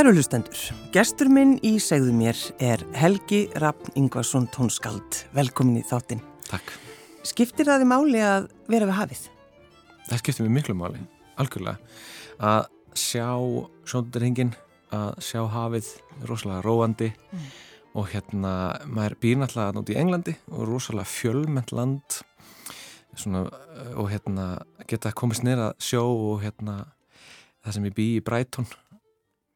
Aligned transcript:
Kæru 0.00 0.14
hlustendur, 0.16 0.60
gestur 0.94 1.28
minn 1.28 1.58
í 1.60 1.74
segðu 1.76 2.14
mér 2.16 2.38
er 2.64 2.80
Helgi 2.96 3.42
Raffn 3.60 3.92
Ingvarsson 4.00 4.46
tónskald. 4.48 5.18
Velkomin 5.36 5.76
í 5.76 5.82
þáttinn. 5.84 6.22
Takk. 6.46 6.72
Skiptir 7.28 7.68
það 7.68 7.82
þið 7.82 7.90
máli 7.90 8.22
að 8.24 8.46
vera 8.72 8.88
við 8.88 8.96
hafið? 8.96 9.26
Það 10.06 10.22
skiptir 10.22 10.46
mér 10.46 10.54
miklu 10.56 10.78
máli, 10.80 11.04
algjörlega. 11.36 11.92
Að 12.40 12.62
sjá 12.96 13.28
sjóndarhingin, 13.92 14.56
að 14.88 15.20
sjá 15.28 15.42
hafið, 15.52 15.92
rosalega 16.32 16.64
róandi 16.64 17.12
mm. 17.12 17.46
og 17.92 18.08
hérna, 18.16 18.56
maður 18.88 19.20
býr 19.20 19.42
náttúrulega 19.42 19.76
nátt 19.76 19.92
í 19.92 20.00
Englandi 20.00 20.38
og 20.48 20.64
rosalega 20.70 21.12
fjölmennt 21.12 21.76
land 21.76 22.22
svona, 23.12 23.50
og 24.00 24.08
hérna 24.08 24.54
geta 24.88 25.12
komist 25.12 25.44
nýra 25.44 25.74
sjó 25.76 26.06
og 26.08 26.40
hérna 26.46 26.86
það 27.60 27.76
sem 27.76 27.92
ég 27.92 28.00
bý 28.00 28.14
í 28.16 28.22
Brighton 28.24 28.72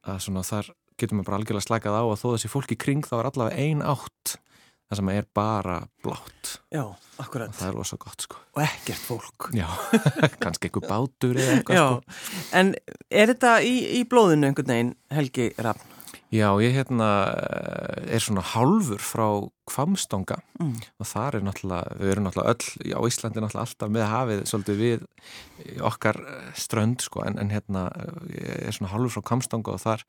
að 0.09 0.23
svona 0.27 0.45
þar 0.47 0.71
getur 1.01 1.19
maður 1.19 1.29
bara 1.31 1.39
algjörlega 1.41 1.67
slakað 1.67 1.99
á 1.99 2.03
og 2.07 2.19
þó 2.21 2.27
þessi 2.35 2.51
fólki 2.53 2.77
kring 2.79 3.07
þá 3.07 3.15
er 3.19 3.29
allavega 3.31 3.65
ein 3.65 3.83
átt 3.83 4.37
það 4.85 4.99
sem 5.01 5.11
er 5.15 5.27
bara 5.35 5.79
blátt. 6.05 6.51
Já, 6.75 6.85
akkurat. 7.23 7.51
Og 7.51 7.59
það 7.59 7.71
er 7.71 7.79
ósað 7.81 8.01
gott 8.05 8.27
sko. 8.27 8.41
Og 8.55 8.63
ekkert 8.67 9.07
fólk. 9.09 9.49
Já, 9.57 9.67
kannski 10.45 10.69
einhver 10.69 10.87
bátur 10.91 11.41
eða 11.41 11.57
eitthvað 11.57 11.81
Já, 11.81 11.87
sko. 11.89 12.47
en 12.61 12.75
er 13.11 13.33
þetta 13.33 13.57
í, 13.65 13.75
í 13.99 14.05
blóðinu 14.11 14.51
einhvern 14.51 14.75
veginn 14.75 14.95
Helgi 15.15 15.51
Raffn? 15.59 15.94
Já, 16.35 16.49
ég 16.59 16.73
hérna 16.75 17.09
eh, 17.31 18.17
er 18.17 18.23
svona 18.25 18.43
hálfur 18.43 18.99
frá 19.03 19.27
Kvamstonga 19.71 20.41
Mm. 20.61 20.77
og 21.03 21.07
þar 21.07 21.35
er 21.35 21.43
náttúrulega, 21.43 21.95
við 21.99 22.11
erum 22.13 22.27
náttúrulega 22.29 22.53
öll 22.55 22.95
á 22.95 23.01
Íslandi 23.09 23.41
náttúrulega 23.43 23.65
alltaf 23.65 23.89
með 23.91 24.05
hafið 24.07 24.43
svolítið 24.47 24.77
við 24.79 25.81
okkar 25.83 26.19
eh, 26.23 26.51
strönd 26.55 27.03
sko, 27.03 27.25
en, 27.27 27.39
en 27.43 27.51
hérna 27.51 27.87
eh, 27.99 28.21
ég 28.35 28.69
er 28.69 28.77
svona 28.77 28.93
hálfur 28.93 29.17
frá 29.17 29.25
Kvamstonga 29.31 29.75
og 29.75 29.83
þar 29.83 30.05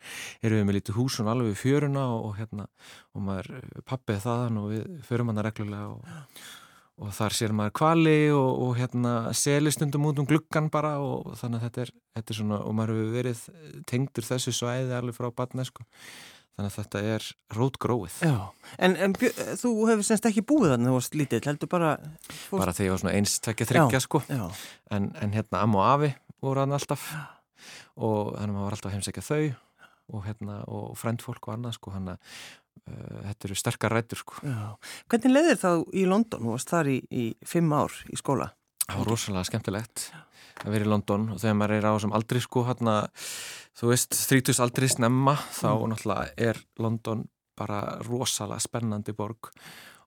erum 0.45 0.61
við 0.61 0.67
með 0.69 0.77
lítið 0.79 0.99
húsun 0.99 1.31
alveg 1.31 1.49
við 1.53 1.61
fjöruna 1.63 2.05
og, 2.13 2.35
hérna, 2.37 2.67
og 3.17 3.25
maður 3.25 3.49
pappið 3.89 4.21
þaðan 4.27 4.61
og 4.61 4.69
við 4.75 4.85
förum 5.09 5.33
hana 5.33 5.47
reglulega 5.49 5.87
og, 5.95 6.05
og 6.95 7.11
þar 7.15 7.35
sér 7.35 7.55
maður 7.55 7.73
kvali 7.81 8.19
og, 8.31 8.61
og 8.65 8.77
hérna 8.79 9.15
seli 9.35 9.73
stundum 9.73 10.07
út 10.09 10.21
um 10.21 10.29
gluggan 10.29 10.69
bara 10.71 10.95
og 11.03 11.33
þannig 11.39 11.59
að 11.59 11.65
þetta 11.67 11.83
er, 11.83 11.91
þetta 12.15 12.33
er 12.33 12.39
svona, 12.39 12.61
og 12.63 12.77
maður 12.77 12.95
hefur 12.95 13.17
verið 13.17 13.43
tengdur 13.89 14.29
þessu 14.29 14.55
svæði 14.55 14.95
alveg 14.95 15.17
frá 15.17 15.29
batna 15.35 15.67
sko 15.67 15.83
Þannig 16.55 16.71
að 16.71 16.75
þetta 16.77 16.99
er 17.11 17.25
rótgróið. 17.51 18.17
Já, 18.23 18.35
en, 18.87 18.93
en 19.03 19.15
þú 19.59 19.71
hefur 19.89 20.05
semst 20.07 20.27
ekki 20.29 20.43
búið 20.47 20.71
þannig 20.71 20.87
að 20.87 20.93
þú 20.93 20.93
varst 20.95 21.17
lítill, 21.19 21.39
heldur 21.49 21.69
bara 21.73 21.89
fórst... 22.29 22.61
Bara 22.61 22.73
þegar 22.77 22.87
ég 22.87 22.93
var 22.93 23.01
svona 23.01 23.15
eins, 23.17 23.33
tvekja, 23.43 23.67
þryggja 23.71 24.01
sko 24.05 24.21
já. 24.29 24.45
en, 24.95 25.09
en 25.19 25.33
hérna 25.35 25.63
amma 25.65 25.81
og 25.81 25.89
afi 25.89 26.09
voru 26.45 26.63
hann 26.63 26.77
alltaf 26.77 27.09
og 27.99 28.31
þannig 28.37 28.45
að 28.45 28.53
maður 28.53 28.67
var 28.69 28.77
alltaf 28.77 28.95
heimsækja 28.95 29.25
þau 29.27 29.41
og 30.15 30.23
hérna 30.29 30.61
og 30.71 30.95
frendfólk 31.01 31.49
og 31.49 31.57
annað 31.57 31.75
sko 31.75 31.91
hann 31.91 32.13
að 32.13 32.39
þetta 32.85 33.47
eru 33.47 33.57
sterkar 33.57 33.95
rættur 33.95 34.21
sko 34.21 34.41
já. 34.43 34.75
Hvernig 35.11 35.33
leiðir 35.33 35.61
þá 35.61 35.71
í 35.95 36.05
London? 36.09 36.45
Þú 36.45 36.53
varst 36.53 36.75
þar 36.75 36.91
í, 36.91 36.99
í 37.09 37.25
fimm 37.45 37.73
ár 37.75 37.95
í 38.11 38.19
skóla. 38.19 38.51
Það 38.85 39.01
var 39.01 39.11
rosalega 39.11 39.49
skemmtilegt 39.49 40.05
að 40.63 40.75
vera 40.75 40.85
í 40.85 40.91
London 40.91 41.25
og 41.33 41.41
þegar 41.41 41.57
maður 41.59 41.75
er 41.79 41.87
á 41.89 41.93
sem 42.03 42.13
aldrei 42.15 42.41
sko 42.43 42.63
hérna, 42.67 42.93
þú 43.75 43.89
veist, 43.91 44.19
30 44.29 44.61
aldrei 44.63 44.87
snemma 44.91 45.35
þá 45.55 45.71
mm. 45.73 45.89
náttúrulega 45.91 46.51
er 46.51 46.61
London 46.79 47.25
bara 47.55 47.81
rosalega 48.05 48.63
spennandi 48.63 49.15
borg 49.15 49.51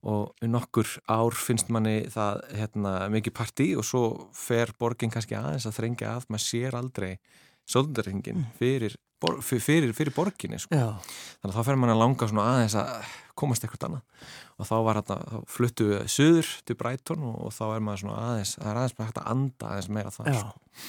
og 0.09 0.45
í 0.45 0.49
nokkur 0.51 0.89
ár 1.11 1.35
finnst 1.35 1.73
manni 1.75 2.05
það 2.13 2.45
hérna, 2.55 2.93
mikið 3.11 3.35
partí 3.35 3.69
og 3.79 3.87
svo 3.87 4.03
fer 4.37 4.71
borgin 4.79 5.11
kannski 5.11 5.37
aðeins 5.37 5.67
að 5.67 5.81
þrengja 5.81 6.15
að 6.15 6.29
maður 6.31 6.45
sér 6.45 6.79
aldrei 6.79 7.13
soldaringin 7.69 8.47
fyrir, 8.61 8.95
fyrir, 9.43 9.93
fyrir 9.97 10.15
borginni 10.15 10.59
sko. 10.63 10.77
þannig 10.77 11.51
að 11.51 11.57
þá 11.57 11.65
fer 11.67 11.81
manni 11.81 11.95
að 11.97 12.03
langa 12.03 12.29
aðeins 12.45 12.77
að 12.79 12.93
komast 13.39 13.65
eitthvað 13.65 13.89
annað. 13.89 14.31
Og 14.59 14.67
þá 14.67 14.77
var 14.87 14.99
þetta, 14.99 15.17
þá 15.31 15.53
fluttu 15.55 15.89
við 15.93 16.09
söður 16.11 16.49
til 16.67 16.77
Breiton 16.79 17.27
og, 17.29 17.37
og 17.47 17.53
þá 17.55 17.65
er 17.69 17.85
maður 17.87 18.15
aðeins 18.15 18.55
það 18.57 18.71
er 18.71 18.81
aðeins 18.81 18.97
með 18.99 19.07
hægt 19.09 19.21
að 19.21 19.29
anda 19.35 19.69
aðeins 19.73 19.91
meira 19.95 20.15
það 20.15 20.31
Já, 20.33 20.41
sko. 20.41 20.89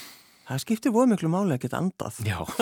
það 0.49 0.63
skiptir 0.63 0.95
voru 0.95 1.11
miklu 1.11 1.29
máli 1.29 1.55
að 1.55 1.61
geta 1.65 1.81
andað. 1.83 2.19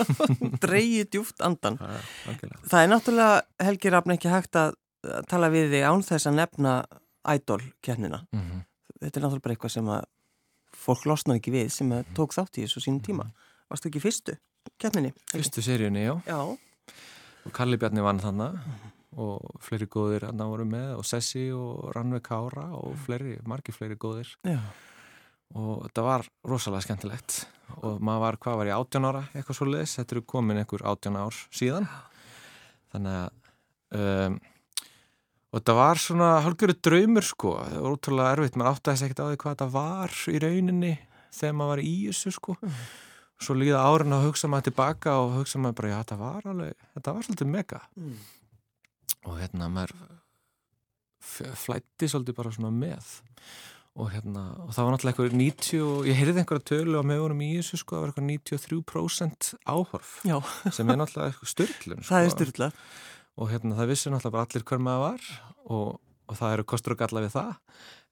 Dreyið 0.65 1.11
djúft 1.15 1.43
andan 1.47 1.79
Það 1.79 2.33
er, 2.33 2.57
það 2.67 2.81
er 2.81 2.91
náttúrulega 2.91 3.67
Helgi 3.69 3.93
Rafn 3.95 4.15
ekki 4.17 4.33
hægt 4.33 4.59
að 4.59 4.75
tala 5.31 5.51
við 5.53 5.71
þig 5.71 5.87
án 5.87 6.03
þess 6.03 6.27
að 6.27 6.39
nefna 6.41 6.73
idol-kernina 7.37 8.23
mm 8.31 8.43
-hmm. 8.43 8.65
Þetta 8.97 9.19
er 9.19 9.23
náttúrulega 9.23 9.45
bara 9.45 9.55
eitthvað 9.55 9.75
sem 9.77 9.89
að 9.93 10.03
fólk 10.77 11.05
losnar 11.05 11.37
ekki 11.37 11.53
við 11.53 11.69
sem 11.71 11.91
tók 12.17 12.33
þátt 12.33 12.57
í 12.57 12.65
þessu 12.65 12.81
sínum 12.81 13.01
tíma. 13.05 13.23
Mhm. 13.23 13.45
Varstu 13.69 13.89
ekki 13.89 14.01
fyrstu 14.01 14.37
kerninni? 14.81 15.13
Fyrstu 15.31 15.63
seríunni, 15.65 16.05
já. 16.05 16.15
Já. 16.27 16.39
Og 17.47 17.53
Kalli 17.55 17.79
Bjarni 17.79 18.03
vann 18.03 18.21
þannig 18.21 18.57
og 19.17 19.61
fleiri 19.63 19.87
góðir 19.89 20.27
hann 20.27 20.43
voru 20.45 20.65
með 20.67 20.97
og 20.99 21.05
Sessi 21.07 21.47
og 21.55 21.87
Rannveig 21.95 22.25
Kára 22.27 22.67
og 22.77 22.97
fleiri, 23.05 23.37
margi 23.49 23.73
fleiri 23.73 23.97
góðir. 23.97 24.35
Já. 24.45 24.59
og 25.55 25.87
þetta 25.87 26.03
var 26.03 26.27
rosalega 26.43 26.83
skemmtilegt. 26.85 27.39
Og 27.81 28.01
maður 28.03 28.23
var, 28.23 28.37
hvað 28.43 28.59
var 28.59 28.69
ég, 28.69 28.83
18 28.83 29.07
ára 29.07 29.23
eitthvað 29.31 29.57
svo 29.57 29.67
leiðis, 29.69 29.95
þetta 29.99 30.15
eru 30.15 30.27
komin 30.27 30.59
einhver 30.61 30.83
18 30.83 31.17
ár 31.19 31.39
síðan. 31.55 31.87
Þannig 32.93 33.17
að 33.23 33.97
um, 34.27 34.37
og 35.47 35.61
þetta 35.61 35.75
var 35.77 35.99
svona 36.03 36.29
hálfgjörðu 36.43 36.77
draumur 36.83 37.25
sko, 37.25 37.53
það 37.63 37.83
var 37.85 37.93
útrúlega 37.95 38.31
erfitt. 38.35 38.57
Maður 38.59 38.73
átti 38.73 38.89
að 38.91 38.93
þess 38.93 39.05
ekkert 39.07 39.21
á 39.23 39.27
því 39.27 39.37
hvað 39.41 39.53
þetta 39.53 39.67
var 39.73 40.15
í 40.27 40.41
rauninni 40.43 40.93
þegar 41.37 41.55
maður 41.55 41.71
var 41.71 41.81
í 41.87 41.93
þessu 42.09 42.33
sko. 42.35 42.55
Mm. 42.59 42.81
Svo 43.41 43.53
líða 43.57 43.81
árin 43.85 44.15
að 44.17 44.25
hugsa 44.29 44.49
maður 44.49 44.69
tilbaka 44.71 45.17
og 45.21 45.35
hugsa 45.39 45.59
maður 45.61 45.77
bara, 45.81 45.89
já 45.93 45.97
þetta 46.03 46.17
var 46.21 46.47
alveg 46.53 46.73
þetta 46.95 47.13
var 47.17 47.27
svolítið 47.27 47.51
mega 47.53 47.81
Mm. 47.97 48.15
og 49.27 49.39
hérna 49.41 49.67
maður 49.69 49.93
flætti 51.57 52.07
svolítið 52.09 52.37
bara 52.37 52.51
svona 52.55 52.71
með 52.73 53.09
og 53.97 54.11
hérna 54.13 54.43
og 54.61 54.71
það 54.75 54.85
var 54.85 54.93
náttúrulega 54.93 55.13
eitthvað 55.13 55.37
90 55.41 55.81
og 55.87 56.07
ég 56.07 56.17
heyrði 56.19 56.41
einhverja 56.43 56.65
tölu 56.69 56.99
á 57.01 57.03
meðunum 57.09 57.39
í 57.41 57.49
þessu 57.57 57.79
sko, 57.81 57.95
það 57.97 58.03
var 58.03 58.11
eitthvað 58.11 58.27
93% 58.29 59.47
áhorf 59.73 60.11
Já. 60.27 60.37
sem 60.71 60.89
er 60.93 60.99
náttúrulega 61.01 61.31
eitthvað 61.33 61.51
styrlun 61.53 62.03
sko. 62.03 62.11
Það 62.13 62.25
er 62.27 62.33
styrla 62.35 62.69
og 63.37 63.51
hérna 63.53 63.77
það 63.79 63.89
vissi 63.93 64.13
náttúrulega 64.13 64.35
bara 64.37 64.45
allir 64.47 64.67
hver 64.69 64.83
maður 64.85 65.03
var 65.07 65.29
og, 65.77 65.89
og 66.29 66.39
það 66.41 66.53
eru 66.57 66.67
kostur 66.73 66.93
og 66.95 67.01
galla 67.01 67.25
við 67.25 67.33
það 67.37 67.51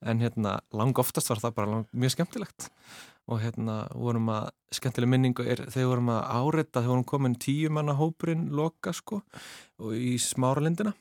en 0.05 0.21
hérna 0.23 0.55
lang 0.75 0.97
oftast 1.01 1.29
var 1.31 1.41
það 1.43 1.55
bara 1.57 1.71
lang, 1.73 1.85
mjög 1.93 2.15
skemmtilegt. 2.15 2.69
Og 3.25 3.39
hérna 3.41 3.79
vorum 3.97 4.27
að 4.29 4.51
skemmtileg 4.77 5.09
minningu 5.09 5.45
er 5.49 5.63
þegar 5.73 5.91
vorum 5.95 6.11
að 6.13 6.25
áreita 6.37 6.81
þegar 6.81 6.91
vorum 6.93 7.07
komin 7.09 7.37
tíu 7.41 7.71
manna 7.73 7.95
hópurinn 7.97 8.51
loka 8.53 8.93
sko 8.93 9.23
og 9.81 9.95
í 9.97 10.15
smáralindina 10.21 10.93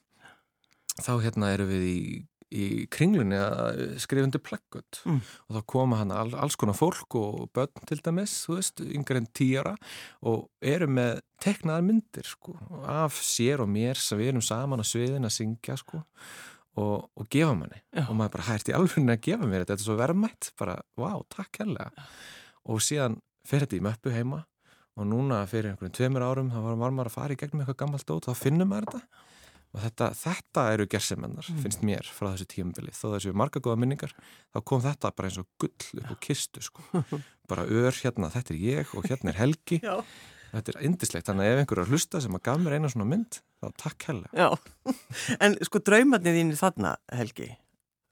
þá 1.05 1.13
hérna 1.21 1.51
eru 1.53 1.67
við 1.69 1.85
í, 1.91 1.99
í 2.55 2.65
kringlunni 2.89 3.37
að 3.37 3.83
skrifa 4.01 4.25
undir 4.29 4.41
plaggut 4.47 5.03
Mm. 5.05 5.21
og 5.21 5.57
þá 5.59 5.61
koma 5.75 5.99
hann 6.01 6.15
all, 6.17 6.33
alls 6.39 6.57
konar 6.57 6.79
fólk 6.79 7.19
og 7.21 7.51
börn 7.53 7.85
til 7.91 7.99
dæmis, 8.01 8.39
þú 8.47 8.57
veist, 8.57 8.81
yngre 8.81 9.21
en 9.21 9.27
tíara 9.37 9.75
og 10.25 10.47
eru 10.63 10.87
með 10.89 11.21
teknaðar 11.45 11.85
myndir 11.85 12.25
sko 12.25 12.57
af 12.89 13.21
sér 13.21 13.61
og 13.61 13.69
mér 13.69 14.01
sem 14.01 14.17
við 14.23 14.33
erum 14.33 14.47
saman 14.49 14.81
á 14.81 14.87
sviðin 14.87 15.29
að 15.29 15.37
syngja 15.37 15.77
sko 15.77 16.01
og, 16.81 17.11
og 17.17 17.29
gefa 17.31 17.53
manni. 17.59 17.79
Já. 17.95 18.05
og 18.09 18.17
maður 18.19 18.33
bara 18.39 18.49
hægt 18.49 18.69
í 18.71 18.75
alveg 18.77 19.11
að 19.15 19.21
gefa 19.29 19.47
mér 19.47 19.63
þetta, 19.65 19.75
þetta 19.77 19.83
er 19.85 19.89
svo 19.89 19.99
verðmætt. 20.01 20.51
Bara, 20.59 20.79
vá, 20.99 21.11
takk 21.37 21.61
helga 21.63 21.91
og 22.65 22.81
síðan 22.81 23.19
fyrir 23.47 23.67
þetta 23.67 23.77
í 23.79 23.85
möppu 23.85 24.13
heima 24.15 24.43
og 24.97 25.07
núna 25.11 25.43
fyrir 25.51 25.73
einhverjum 25.75 25.95
tveimur 25.99 26.23
árum 26.25 26.51
þá 26.55 26.59
var 26.65 26.91
maður 26.95 27.11
að 27.11 27.17
fara 27.19 27.35
í 27.35 27.39
gegnum 27.41 27.63
eitthvað 27.65 27.81
gammalt 27.83 28.07
dót 28.09 28.29
þá 28.31 28.35
finnum 28.39 28.71
maður 28.71 28.87
þetta. 28.95 29.23
Og 29.75 29.81
þetta, 29.83 30.07
þetta 30.15 30.65
eru 30.71 30.85
gersemennar, 30.87 31.47
Mm. 31.51 31.57
finnst 31.65 31.81
mér 31.83 32.07
frá 32.07 32.29
þessu 32.31 32.47
tímabili, 32.47 32.93
þó 32.95 33.09
þessu 33.17 33.33
marga 33.35 33.59
góða 33.59 33.81
minningar 33.83 34.13
þá 34.55 34.61
kom 34.71 34.81
þetta 34.85 35.11
bara 35.17 35.27
eins 35.29 35.39
og 35.43 35.49
gull 35.59 35.99
upp 35.99 36.13
á 36.15 36.17
kistu 36.23 36.63
sko, 36.63 36.85
bara 37.51 37.65
ör 37.67 37.91
hérna 37.91 38.31
þetta 38.31 38.55
er 38.55 38.61
ég 38.63 38.93
og 38.95 39.03
hérna 39.11 39.33
er 39.35 39.41
Helgi. 39.43 39.81
Já. 39.83 39.97
Þetta 40.55 40.73
er 40.75 40.81
indislegt, 40.89 41.27
þannig 41.29 41.45
að 41.47 41.53
ef 41.55 41.61
einhver 41.63 41.79
er 41.79 41.85
að 41.85 41.93
hlusta 41.95 42.21
sem 42.25 42.35
að 42.39 42.43
gaf 42.49 42.59
mér 42.63 42.77
eina 42.79 42.91
svona 42.93 43.07
mynd, 43.11 43.39
þá 43.61 43.67
takk 43.83 44.07
hella 44.09 44.29
Já, 44.33 44.49
en 45.45 45.57
sko 45.67 45.81
draumarnir 45.85 46.37
þínir 46.39 46.59
þarna, 46.61 46.97
Helgi, 47.13 47.49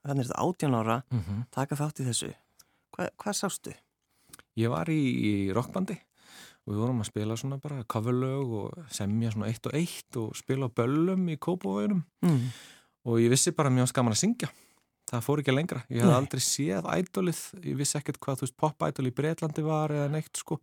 þannig 0.03 0.23
er 0.25 0.29
þetta 0.31 0.47
18 0.47 0.77
ára, 0.79 0.97
mm 1.09 1.19
-hmm. 1.27 1.43
taka 1.51 1.75
þátt 1.79 2.01
í 2.03 2.07
þessu. 2.09 2.31
Hva, 2.93 3.09
hvað 3.17 3.37
sástu? 3.39 3.73
Ég 4.59 4.69
var 4.69 4.89
í, 4.93 4.99
í 5.01 5.31
rockbandi 5.55 5.95
og 6.63 6.73
við 6.73 6.79
vorum 6.79 7.01
að 7.03 7.09
spila 7.09 7.35
svona 7.35 7.57
bara 7.59 7.83
coverlög 7.83 8.51
og 8.59 8.83
semja 8.93 9.31
svona 9.33 9.49
eitt 9.49 9.65
og 9.67 9.73
eitt 9.75 10.15
og 10.21 10.35
spila 10.37 10.69
böllum 10.69 11.25
í 11.29 11.37
kópavöginum 11.37 12.03
Mm. 12.23 12.51
og 13.05 13.19
ég 13.19 13.29
vissi 13.29 13.51
bara 13.51 13.69
að 13.69 13.79
var 13.79 13.87
skaman 13.87 14.13
að 14.13 14.21
syngja 14.21 14.49
það 15.13 15.25
fór 15.27 15.41
ekki 15.43 15.53
lengra, 15.53 15.83
ég 15.93 16.03
hef 16.03 16.15
aldrei 16.15 16.41
séð 16.43 16.87
ædolið, 16.89 17.41
ég 17.67 17.77
vissi 17.79 17.97
ekkert 17.99 18.19
hvað 18.23 18.39
þú 18.39 18.47
veist 18.47 18.57
pop-ædol 18.59 19.09
í 19.09 19.13
Breitlandi 19.15 19.65
var 19.65 19.93
eða 19.93 20.09
neitt 20.13 20.41
sko. 20.41 20.59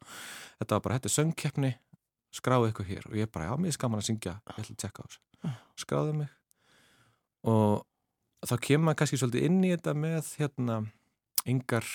Þetta 0.60 0.76
var 0.76 0.84
bara, 0.86 0.98
þetta 0.98 1.10
er 1.10 1.16
söngkeppni 1.16 1.72
skráðu 2.34 2.70
ykkur 2.70 2.88
hér. 2.88 3.06
Og 3.10 3.16
ég 3.18 3.30
bara, 3.32 3.50
já, 3.50 3.54
mér 3.58 3.72
er 3.72 3.76
skaman 3.76 4.02
að 4.02 4.08
syngja. 4.10 4.36
Ég 4.54 4.62
ætla 4.64 4.76
að 4.76 4.82
tjekka 4.84 5.02
á 5.02 5.06
þessu, 5.06 5.54
skráðu 5.84 6.16
mig. 6.20 6.34
Og 7.50 8.46
þá 8.46 8.54
kemur 8.66 8.86
maður 8.88 9.00
kannski 9.02 9.20
svolítið 9.20 9.48
inn 9.48 9.60
í 9.64 9.72
þetta 9.74 9.96
með 9.96 10.32
hérna, 10.40 10.78
yngar 11.48 11.88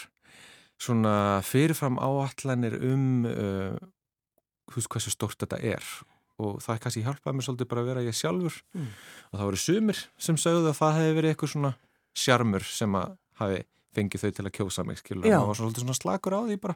svona 0.81 1.15
fyrirfram 1.45 1.99
áallanir 2.03 2.75
um 2.83 3.29
uh, 3.29 3.77
þú 4.71 4.79
veist 4.79 4.91
hversu 4.91 5.13
stórt 5.13 5.39
þetta 5.43 5.61
er. 5.63 5.95
Og 6.41 6.59
það 6.63 6.81
kannski 6.83 7.05
hjálpaði 7.05 7.37
mér 7.37 7.47
svolítið 7.47 7.69
bara 7.71 7.83
að 7.83 7.89
vera 7.93 8.03
ég 8.03 8.17
sjálfur. 8.17 8.57
Mm. 8.75 8.91
og 9.31 9.37
það 9.37 9.47
voru 9.47 9.61
sumir 9.61 10.01
sem 10.19 10.39
sögðu 10.39 10.71
að 10.71 10.79
það 10.81 10.97
hefði 10.99 11.17
verið 11.19 11.33
eitthvað 11.33 11.53
svona 11.53 11.71
sjarmur 12.15 12.63
sem 12.67 12.95
að 12.99 13.15
hafi 13.41 13.61
fengið 13.95 14.23
þau 14.25 14.31
til 14.37 14.45
að 14.49 14.53
kjósa 14.57 14.85
mig 14.87 14.99
skilur, 14.99 15.25
Já. 15.27 15.37
það 15.39 15.47
var 15.51 15.59
svolítið 15.59 15.83
svona 15.85 15.97
slakur 15.99 16.35
á 16.35 16.41
því 16.47 16.57
bara 16.63 16.75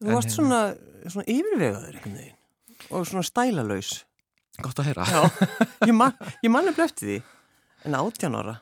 Þú 0.00 0.14
varst 0.14 0.30
hérna- 0.30 0.36
svona, 0.36 0.60
svona 1.12 1.26
yfirvegaður 1.28 1.96
einhvern 1.98 2.16
veginn 2.20 2.38
og 2.90 3.06
svona 3.10 3.24
stælalaus. 3.26 3.90
gott 4.62 4.78
að 4.80 4.88
heyra 4.90 5.04
Já, 5.04 5.22
ég 5.90 5.94
man, 5.96 6.14
ég 6.44 6.50
man 6.50 6.68
eftir 6.70 7.06
því. 7.08 7.18
En 7.84 7.94
átján 7.96 8.36
ára, 8.36 8.54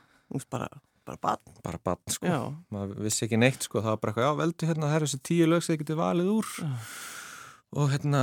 bara, 0.51 0.69
bara 1.07 1.19
barn. 1.23 1.55
bara 1.65 1.79
bann 1.85 1.99
sko, 2.09 2.27
Já, 2.27 2.41
maður 2.71 2.99
vissi 3.03 3.25
ekki 3.27 3.39
neitt 3.39 3.63
sko, 3.67 3.81
það 3.83 3.95
var 3.95 4.01
bara 4.03 4.13
eitthvað, 4.13 4.27
já 4.29 4.41
veldu 4.43 4.67
hérna, 4.69 4.89
það 4.91 4.97
er 4.99 5.07
þessi 5.07 5.21
tíu 5.29 5.47
lög 5.49 5.63
sem 5.65 5.75
þið 5.77 5.81
getið 5.85 5.99
valið 6.03 6.29
úr 6.35 6.51
Já. 6.59 6.69
og 7.79 7.91
hérna 7.95 8.23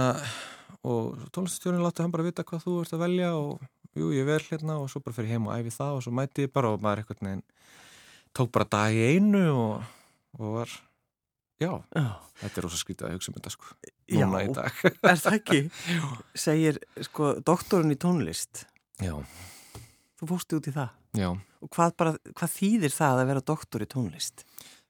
og 0.86 1.18
tónlistastjórinn 1.36 1.84
láti 1.84 2.04
hann 2.04 2.12
bara 2.14 2.24
vita 2.28 2.44
hvað 2.48 2.64
þú 2.68 2.76
ert 2.84 2.94
að 2.96 3.04
velja 3.06 3.32
og 3.36 3.62
jú, 3.96 4.10
ég 4.16 4.26
vel 4.28 4.42
hérna 4.50 4.78
og 4.82 4.90
svo 4.92 5.02
bara 5.06 5.16
fyrir 5.18 5.34
heim 5.36 5.48
og 5.50 5.56
æfi 5.58 5.72
það 5.76 5.98
og 6.00 6.04
svo 6.06 6.14
mæti 6.16 6.46
ég 6.48 6.52
bara 6.56 6.74
og 6.76 6.82
maður 6.84 7.04
eitthvað 7.04 7.24
neginn 7.28 7.46
tók 8.36 8.52
bara 8.56 8.68
dag 8.76 8.96
í 8.98 9.06
einu 9.16 9.44
og, 9.54 9.86
og 10.40 10.54
var 10.60 10.74
já, 11.64 11.72
já. 11.96 12.06
þetta 12.44 12.60
er 12.60 12.66
rosa 12.68 12.80
skrítið 12.82 13.08
að 13.10 13.16
hugsa 13.18 13.32
um 13.34 13.38
þetta 13.40 13.54
sko 13.56 13.76
Já, 14.06 14.20
núna 14.22 14.44
í 14.46 14.50
dag 14.54 14.82
er 14.86 15.18
það 15.24 15.38
ekki? 15.40 15.60
Segir, 16.46 16.78
sko, 17.08 17.32
doktorinn 17.48 17.96
í 17.96 17.98
tónlist. 17.98 18.66
já, 19.02 19.16
Þú 20.20 20.28
fórstu 20.30 20.60
út 20.60 20.68
í 20.70 20.74
það. 20.76 20.92
já, 21.18 21.30
Og 21.66 21.72
hvað, 21.74 21.96
bara, 21.98 22.12
hvað 22.38 22.52
þýðir 22.60 22.94
það 22.94 23.22
að 23.24 23.30
vera 23.32 23.42
doktor 23.50 23.82
í 23.82 23.88
tónlist? 23.90 24.44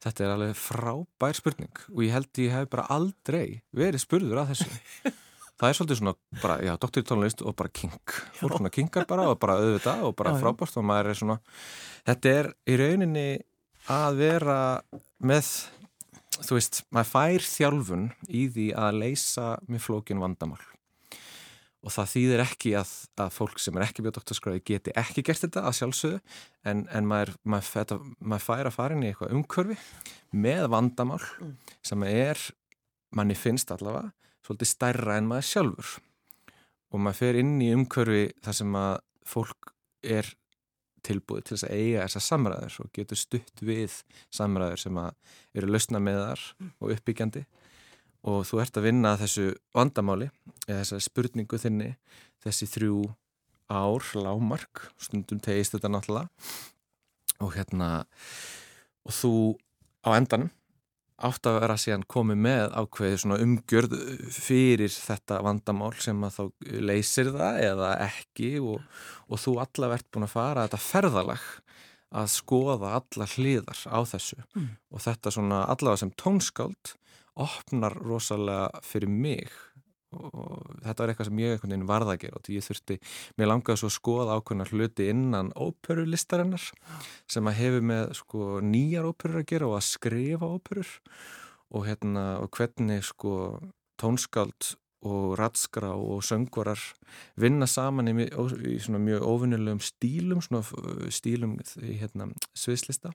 þetta 0.06 0.26
er 0.26 0.32
alveg 0.36 0.58
frábær 0.60 1.38
spurning 1.40 1.80
og 1.94 2.02
ég 2.06 2.12
held 2.14 2.42
ég 2.44 2.52
hef 2.54 2.68
bara 2.70 2.84
aldrei 2.94 3.62
verið 3.74 4.04
spurður 4.04 4.42
að 4.44 4.52
þessu 4.52 5.14
það 5.60 5.70
er 5.72 5.78
svolítið 5.80 6.00
svona 6.02 6.16
bara, 6.42 6.58
já, 6.66 6.74
doktor 6.82 7.04
í 7.04 7.08
tónlist 7.08 7.42
og 7.46 7.56
bara 7.56 7.72
kink. 7.72 8.16
Fólk 8.40 8.58
svona 8.58 8.72
kinkar 8.74 9.06
bara 9.10 9.30
og 9.32 9.40
bara 9.40 9.58
auðvitað 9.62 10.04
og 10.10 10.16
bara 10.20 10.36
frábært 10.42 10.78
og 10.82 10.88
maður 10.88 11.12
er 11.14 11.20
svona 11.22 11.38
þetta 12.10 12.34
er 12.42 12.52
í 12.68 12.78
rauninni 12.82 13.28
að 13.94 14.18
vera 14.20 14.60
með 15.26 15.50
þú 16.42 16.58
veist, 16.58 16.82
maður 16.92 17.12
fær 17.14 17.46
þjálfun 17.48 18.08
í 18.28 18.48
því 18.52 18.70
að 18.76 18.98
leysa 19.04 19.52
með 19.72 19.86
flókin 19.86 20.20
vandamál. 20.20 20.60
Og 21.86 21.94
það 21.94 22.08
þýðir 22.16 22.42
ekki 22.42 22.72
að, 22.80 22.92
að 23.22 23.28
fólk 23.36 23.60
sem 23.62 23.76
er 23.78 23.84
ekki 23.86 24.02
við 24.02 24.16
doktorskráði 24.18 24.62
geti 24.66 24.94
ekki 24.98 25.22
gert 25.28 25.44
þetta 25.46 25.62
að 25.70 25.76
sjálfsögðu 25.78 26.20
en, 26.66 26.80
en 26.90 27.06
maður, 27.06 27.36
maður, 27.46 27.68
þetta, 27.76 27.98
maður 28.26 28.46
fær 28.48 28.70
að 28.72 28.74
fara 28.80 28.96
inn 28.98 29.04
í 29.06 29.12
eitthvað 29.12 29.36
umhverfi 29.38 29.78
með 30.34 30.66
vandamál 30.74 31.22
Mm. 31.38 31.52
sem 31.86 32.04
er, 32.10 32.42
manni 33.16 33.38
finnst 33.38 33.70
allavega, 33.72 34.10
svolítið 34.46 34.72
stærra 34.72 35.18
en 35.20 35.30
maður 35.30 35.50
sjálfur. 35.50 35.94
Og 36.94 37.02
maður 37.02 37.22
fer 37.22 37.40
inn 37.42 37.56
í 37.64 37.72
umhverfi 37.76 38.26
þar 38.46 38.58
sem 38.60 38.76
að 38.80 38.96
fólk 39.26 39.72
er 40.06 40.30
tilbúið 41.06 41.46
til 41.46 41.56
þess 41.56 41.68
að 41.68 41.76
eiga 41.76 42.06
þessar 42.06 42.26
samræður 42.26 42.78
og 42.82 42.92
getur 42.96 43.20
stutt 43.20 43.64
við 43.66 44.00
samræður 44.34 44.82
sem 44.82 45.00
að 45.02 45.36
eru 45.58 45.72
lausna 45.72 46.02
með 46.02 46.22
þar 46.22 46.46
og 46.80 46.94
uppbyggjandi. 46.96 47.44
Og 48.26 48.40
þú 48.50 48.62
ert 48.64 48.80
að 48.80 48.88
vinna 48.88 49.14
þessu 49.22 49.52
vandamáli 49.76 50.32
eða 50.66 50.80
þessari 50.80 51.06
spurningu 51.06 51.60
þinni 51.62 51.92
þessi 52.46 52.70
þrjú 52.72 53.04
ár 53.70 54.08
lámark, 54.18 54.88
stundum 55.02 55.42
tegist 55.42 55.76
þetta 55.76 55.92
náttúrulega. 55.94 56.30
Og 57.44 57.54
hérna 57.58 57.90
og 59.06 59.14
þú 59.14 59.34
á 60.06 60.10
endanum 60.16 60.50
átt 61.16 61.48
að 61.48 61.60
vera 61.62 61.76
síðan 61.80 62.04
komið 62.12 62.40
með 62.44 62.74
ákveði 62.76 63.20
svona 63.22 63.38
umgjörð 63.44 63.94
fyrir 64.36 64.92
þetta 64.92 65.38
vandamál 65.46 65.94
sem 66.04 66.24
að 66.28 66.40
þá 66.40 66.44
leysir 66.90 67.30
það 67.36 67.60
eða 67.70 67.92
ekki 68.10 68.50
og, 68.60 68.82
og 69.32 69.40
þú 69.40 69.54
allaveg 69.64 70.02
ert 70.02 70.10
búin 70.12 70.28
að 70.28 70.34
fara 70.36 70.66
þetta 70.68 70.82
ferðalag 70.84 71.46
að 72.16 72.28
skoða 72.32 72.92
alla 73.00 73.30
hliðar 73.36 73.80
á 73.92 74.00
þessu 74.08 74.42
Mm. 74.56 74.68
og 74.92 75.02
þetta 75.04 75.32
svona 75.32 75.64
allavega 75.72 76.04
sem 76.04 76.12
tónskáld 76.20 76.94
opnar 77.36 77.96
rosalega 78.00 78.84
fyrir 78.84 79.10
mig 79.12 79.52
og 80.16 80.78
þetta 80.84 81.04
var 81.04 81.12
eitthvað 81.14 81.30
sem 81.30 81.42
ég 81.44 81.56
einhvern 81.56 81.74
veginn 81.76 81.90
varða 81.90 82.16
að 82.16 82.22
gera 82.26 82.40
og 82.40 82.46
því 82.46 82.58
ég 82.58 82.68
þurfti, 82.68 83.00
mér 83.38 83.52
langaði 83.52 83.82
svo 83.82 83.92
að 83.92 83.96
skoða 83.98 84.38
ákveðna 84.40 84.70
hluti 84.72 85.10
innan 85.12 85.52
óperulistarinnar 85.56 86.70
sem 87.32 87.52
að 87.52 87.60
hefur 87.60 87.90
með 87.92 88.16
sko 88.22 88.48
nýjar 88.66 89.10
óperur 89.10 89.42
að 89.42 89.50
gera 89.54 89.70
og 89.70 89.78
að 89.80 89.88
skrifa 89.90 90.52
óperur 90.56 90.96
og 91.76 91.88
hérna 91.90 92.26
og 92.44 92.50
hvernig 92.56 93.06
sko 93.06 93.36
tónskáld 94.02 94.76
og 95.06 95.36
ratskrá 95.38 95.92
og 95.94 96.24
söngvarar 96.26 96.82
vinna 97.38 97.68
saman 97.70 98.10
í, 98.10 98.26
í 98.26 98.78
svona 98.82 99.02
mjög 99.04 99.26
óvinnilegum 99.28 99.82
stílum, 99.84 100.42
svona 100.42 100.64
stílum 101.14 101.60
í 101.84 101.98
hérna 102.00 102.32
sviðslista 102.58 103.14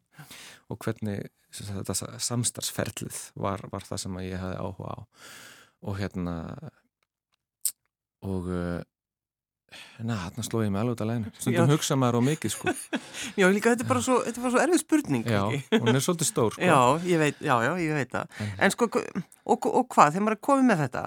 og 0.71 0.79
hvernig 0.85 1.31
þetta 1.51 1.97
samstarfsferlið 2.23 3.19
var, 3.43 3.65
var 3.73 3.87
það 3.89 4.05
sem 4.05 4.21
ég 4.23 4.39
hafði 4.39 4.61
áhuga 4.63 4.95
á. 4.95 4.99
Og 5.81 5.97
hérna 5.99 6.35
og 8.27 8.49
uh, 8.51 8.81
na, 10.03 10.17
þarna 10.27 10.43
sló 10.45 10.61
ég 10.65 10.73
mig 10.75 10.81
alveg 10.83 10.97
út 10.97 11.03
að 11.05 11.11
læginu 11.13 11.33
stundum 11.41 11.71
hugsa 11.71 11.97
maður 12.01 12.19
á 12.19 12.23
mikið 12.31 12.53
sko 12.57 12.75
Já, 13.41 13.47
líka 13.55 13.73
þetta 13.75 13.87
er 13.87 13.91
bara 13.93 14.03
svo, 14.05 14.19
er 14.27 14.35
bara 14.41 14.53
svo 14.57 14.63
erfið 14.65 14.83
spurning. 14.83 15.25
já, 15.31 15.43
hún 15.77 15.93
er 15.95 16.03
svolítið 16.05 16.31
stór 16.33 16.57
sko 16.57 16.67
Já, 16.73 16.79
ég 17.07 17.23
veit, 17.23 17.39
já, 17.41 17.55
já, 17.65 17.73
ég 17.81 17.95
veit 18.01 18.11
það. 18.15 18.39
En- 18.45 18.55
En 18.67 18.75
sko, 18.75 18.89
og, 18.91 19.71
og 19.71 19.87
hvað, 19.95 20.15
þegar 20.17 20.27
maður 20.27 20.39
er 20.39 20.45
komið 20.51 20.69
með 20.73 20.83
þetta? 20.87 21.05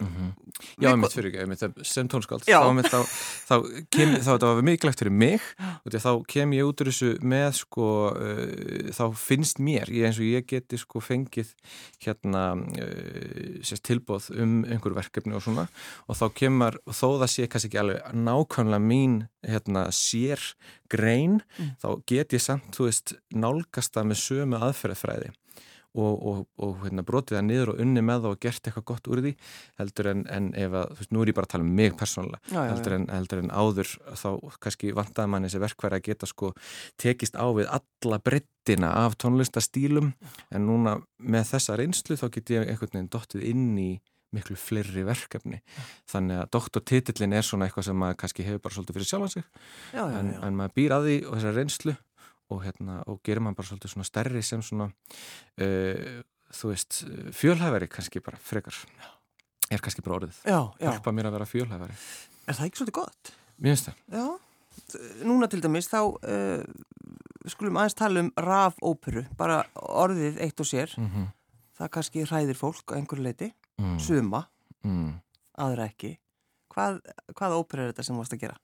Mhm. 0.00 0.28
Já, 0.80 0.88
Við- 0.88 0.92
einmitt 0.92 1.12
fyrir 1.12 1.32
ekki, 1.44 1.84
sem 1.84 2.08
tónskáld 2.08 2.44
þá, 2.46 2.88
þá, 2.88 3.00
þá, 3.48 3.54
kem, 3.90 4.14
þá 4.24 4.30
þetta 4.38 4.48
var 4.54 4.62
mikilvægt 4.64 5.02
fyrir 5.02 5.12
mig 5.12 5.40
og 5.84 5.92
þá 5.92 6.12
kem 6.32 6.52
ég 6.56 6.64
út 6.68 6.80
úr 6.80 6.88
þessu 6.90 7.10
með 7.20 7.50
sko, 7.58 7.86
uh, 8.16 8.90
þá 8.96 9.04
finnst 9.16 9.58
mér 9.60 9.90
ég 9.92 10.06
eins 10.08 10.18
og 10.20 10.24
ég 10.24 10.46
geti 10.48 10.78
sko 10.80 11.00
fengið 11.04 11.52
hérna 12.04 12.44
uh, 12.56 13.60
sérst 13.62 13.84
tilbóð 13.84 14.30
um 14.40 14.62
einhver 14.64 14.94
verkefni 14.96 15.34
og 15.36 15.42
svona 15.44 15.66
og 16.08 16.16
þá 16.16 16.26
kemur, 16.40 16.78
þó 16.88 17.08
það 17.20 17.28
sé 17.34 17.48
kannski 17.52 17.68
ekki 17.72 17.82
alveg 17.82 18.16
nákvæmlega 18.16 18.80
mín 18.86 19.20
hérna 19.44 19.88
sér 19.92 20.40
grein 20.88 21.40
Mm. 21.58 21.76
þá 21.82 21.88
get 22.06 22.32
ég 22.32 22.40
samt, 22.40 22.70
þú 22.76 22.84
veist, 22.88 23.14
nálgast 23.34 23.92
það 23.94 24.06
með 24.12 24.18
sömu 24.22 24.58
aðferðafræði 24.60 25.30
og, 25.92 26.22
og, 26.30 26.38
og 26.64 26.76
hérna, 26.86 27.02
brotið 27.04 27.36
það 27.38 27.44
niður 27.48 27.72
og 27.74 27.80
unni 27.84 28.02
með 28.04 28.22
það 28.24 28.34
og 28.36 28.38
gert 28.46 28.68
eitthvað 28.70 28.86
gott 28.92 29.10
úr 29.12 29.20
því 29.26 29.32
heldur 29.80 30.08
en, 30.12 30.22
en 30.32 30.46
ef 30.56 30.76
að, 30.80 30.92
þú 30.94 31.00
veist, 31.02 31.12
nú 31.12 31.24
er 31.24 31.32
ég 31.32 31.36
bara 31.36 31.48
að 31.48 31.52
tala 31.52 31.66
um 31.66 31.74
mig 31.80 31.96
persónulega, 32.00 32.40
Já, 32.52 32.60
heldur, 32.70 32.94
já. 32.94 32.98
en, 33.00 33.08
heldur 33.12 33.42
en 33.42 33.50
áður 33.52 33.90
þá 34.22 34.28
kannski 34.64 34.94
vantaði 34.96 35.32
manni 35.34 35.50
þessi 35.50 35.62
verkværi 35.66 35.98
að 35.98 36.06
geta 36.08 36.30
sko 36.30 36.52
tekist 37.02 37.36
á 37.36 37.46
við 37.52 37.68
alla 37.76 38.20
brettina 38.24 38.94
af 39.02 39.18
tónlistastílum 39.20 40.14
en 40.50 40.66
núna 40.68 40.96
með 41.20 41.52
þessa 41.52 41.76
reynslu 41.80 42.16
þá 42.20 42.26
get 42.38 42.54
ég 42.56 42.72
einhvern 42.72 42.96
veginn 42.96 43.12
dottið 43.12 43.44
inn 43.52 43.68
í 43.82 43.90
miklu 44.32 44.56
fleiri 44.56 45.02
verkefni 45.04 45.58
þannig 46.08 46.38
að 46.40 46.52
doktortitillin 46.56 47.34
er 47.36 47.44
svona 47.44 47.66
eitthvað 47.68 47.90
sem 47.90 47.98
maður 48.00 48.16
kannski 48.22 48.46
hefur 48.46 48.62
bara 48.64 48.76
svolítið 48.78 48.96
fyrir 48.96 49.10
sjálfan 49.10 49.32
sig 49.34 49.44
Já, 49.92 50.06
já, 50.08 50.14
en, 50.22 50.30
já. 50.32 50.38
en 50.48 50.56
maður 50.56 50.72
býr 50.78 50.94
að 50.96 51.08
því 51.10 51.16
og 51.26 51.34
þessar 51.36 51.58
reynslu 51.58 51.94
og, 52.50 52.62
hérna, 52.64 53.02
og 53.06 53.20
gerir 53.24 53.40
maður 53.40 53.56
bara 53.60 53.68
svolítið 53.70 53.92
svona 53.94 54.04
stærri 54.08 54.42
sem 54.42 54.62
svona 54.62 54.90
uh, 54.90 56.22
þú 56.52 56.68
veist, 56.72 57.02
fjölhæfari 57.32 57.88
kannski 57.88 58.20
bara 58.20 58.36
frekar 58.42 58.74
er 59.72 59.80
kannski 59.80 60.02
bara 60.04 60.18
orðið 60.20 60.40
Já, 60.44 60.58
já. 60.80 60.90
hjálpa 60.92 61.12
mér 61.12 61.26
að 61.30 61.32
vera 61.38 61.46
fjölhæfari 61.48 61.94
Er 62.46 62.54
það 62.58 62.66
ekki 62.66 62.76
svolítið 62.82 62.98
gott? 62.98 63.32
mér 63.58 63.76
finnst 63.76 63.88
það 63.88 64.18
Já. 64.18 64.26
Núna 65.28 65.46
til 65.52 65.60
dæmis 65.60 65.88
þá 65.88 65.98
uh, 66.00 66.64
skulum 67.48 67.76
aðeins 67.76 67.96
tala 67.98 68.20
um 68.24 68.30
rafóperu, 68.40 69.24
bara 69.36 69.62
orðið 69.76 70.38
eitt 70.40 70.60
og 70.60 70.66
sér. 70.66 70.92
mm 70.96 71.08
-hmm. 71.08 71.26
Það 71.78 71.88
kannski 71.90 72.24
hræðir 72.24 72.56
fólk 72.56 72.92
á 72.92 72.96
einhverju 72.96 73.22
leiti, 73.22 73.52
mm. 73.78 73.98
suma, 73.98 74.46
Mm. 74.84 75.20
aðra 75.58 75.84
ekki. 75.88 76.18
Hvað, 76.74 77.00
hvað 77.34 77.52
óperu 77.58 77.82
er 77.82 77.92
þetta 77.92 78.02
sem 78.02 78.16
þú 78.16 78.18
varst 78.18 78.32
að 78.32 78.40
gera? 78.40 78.56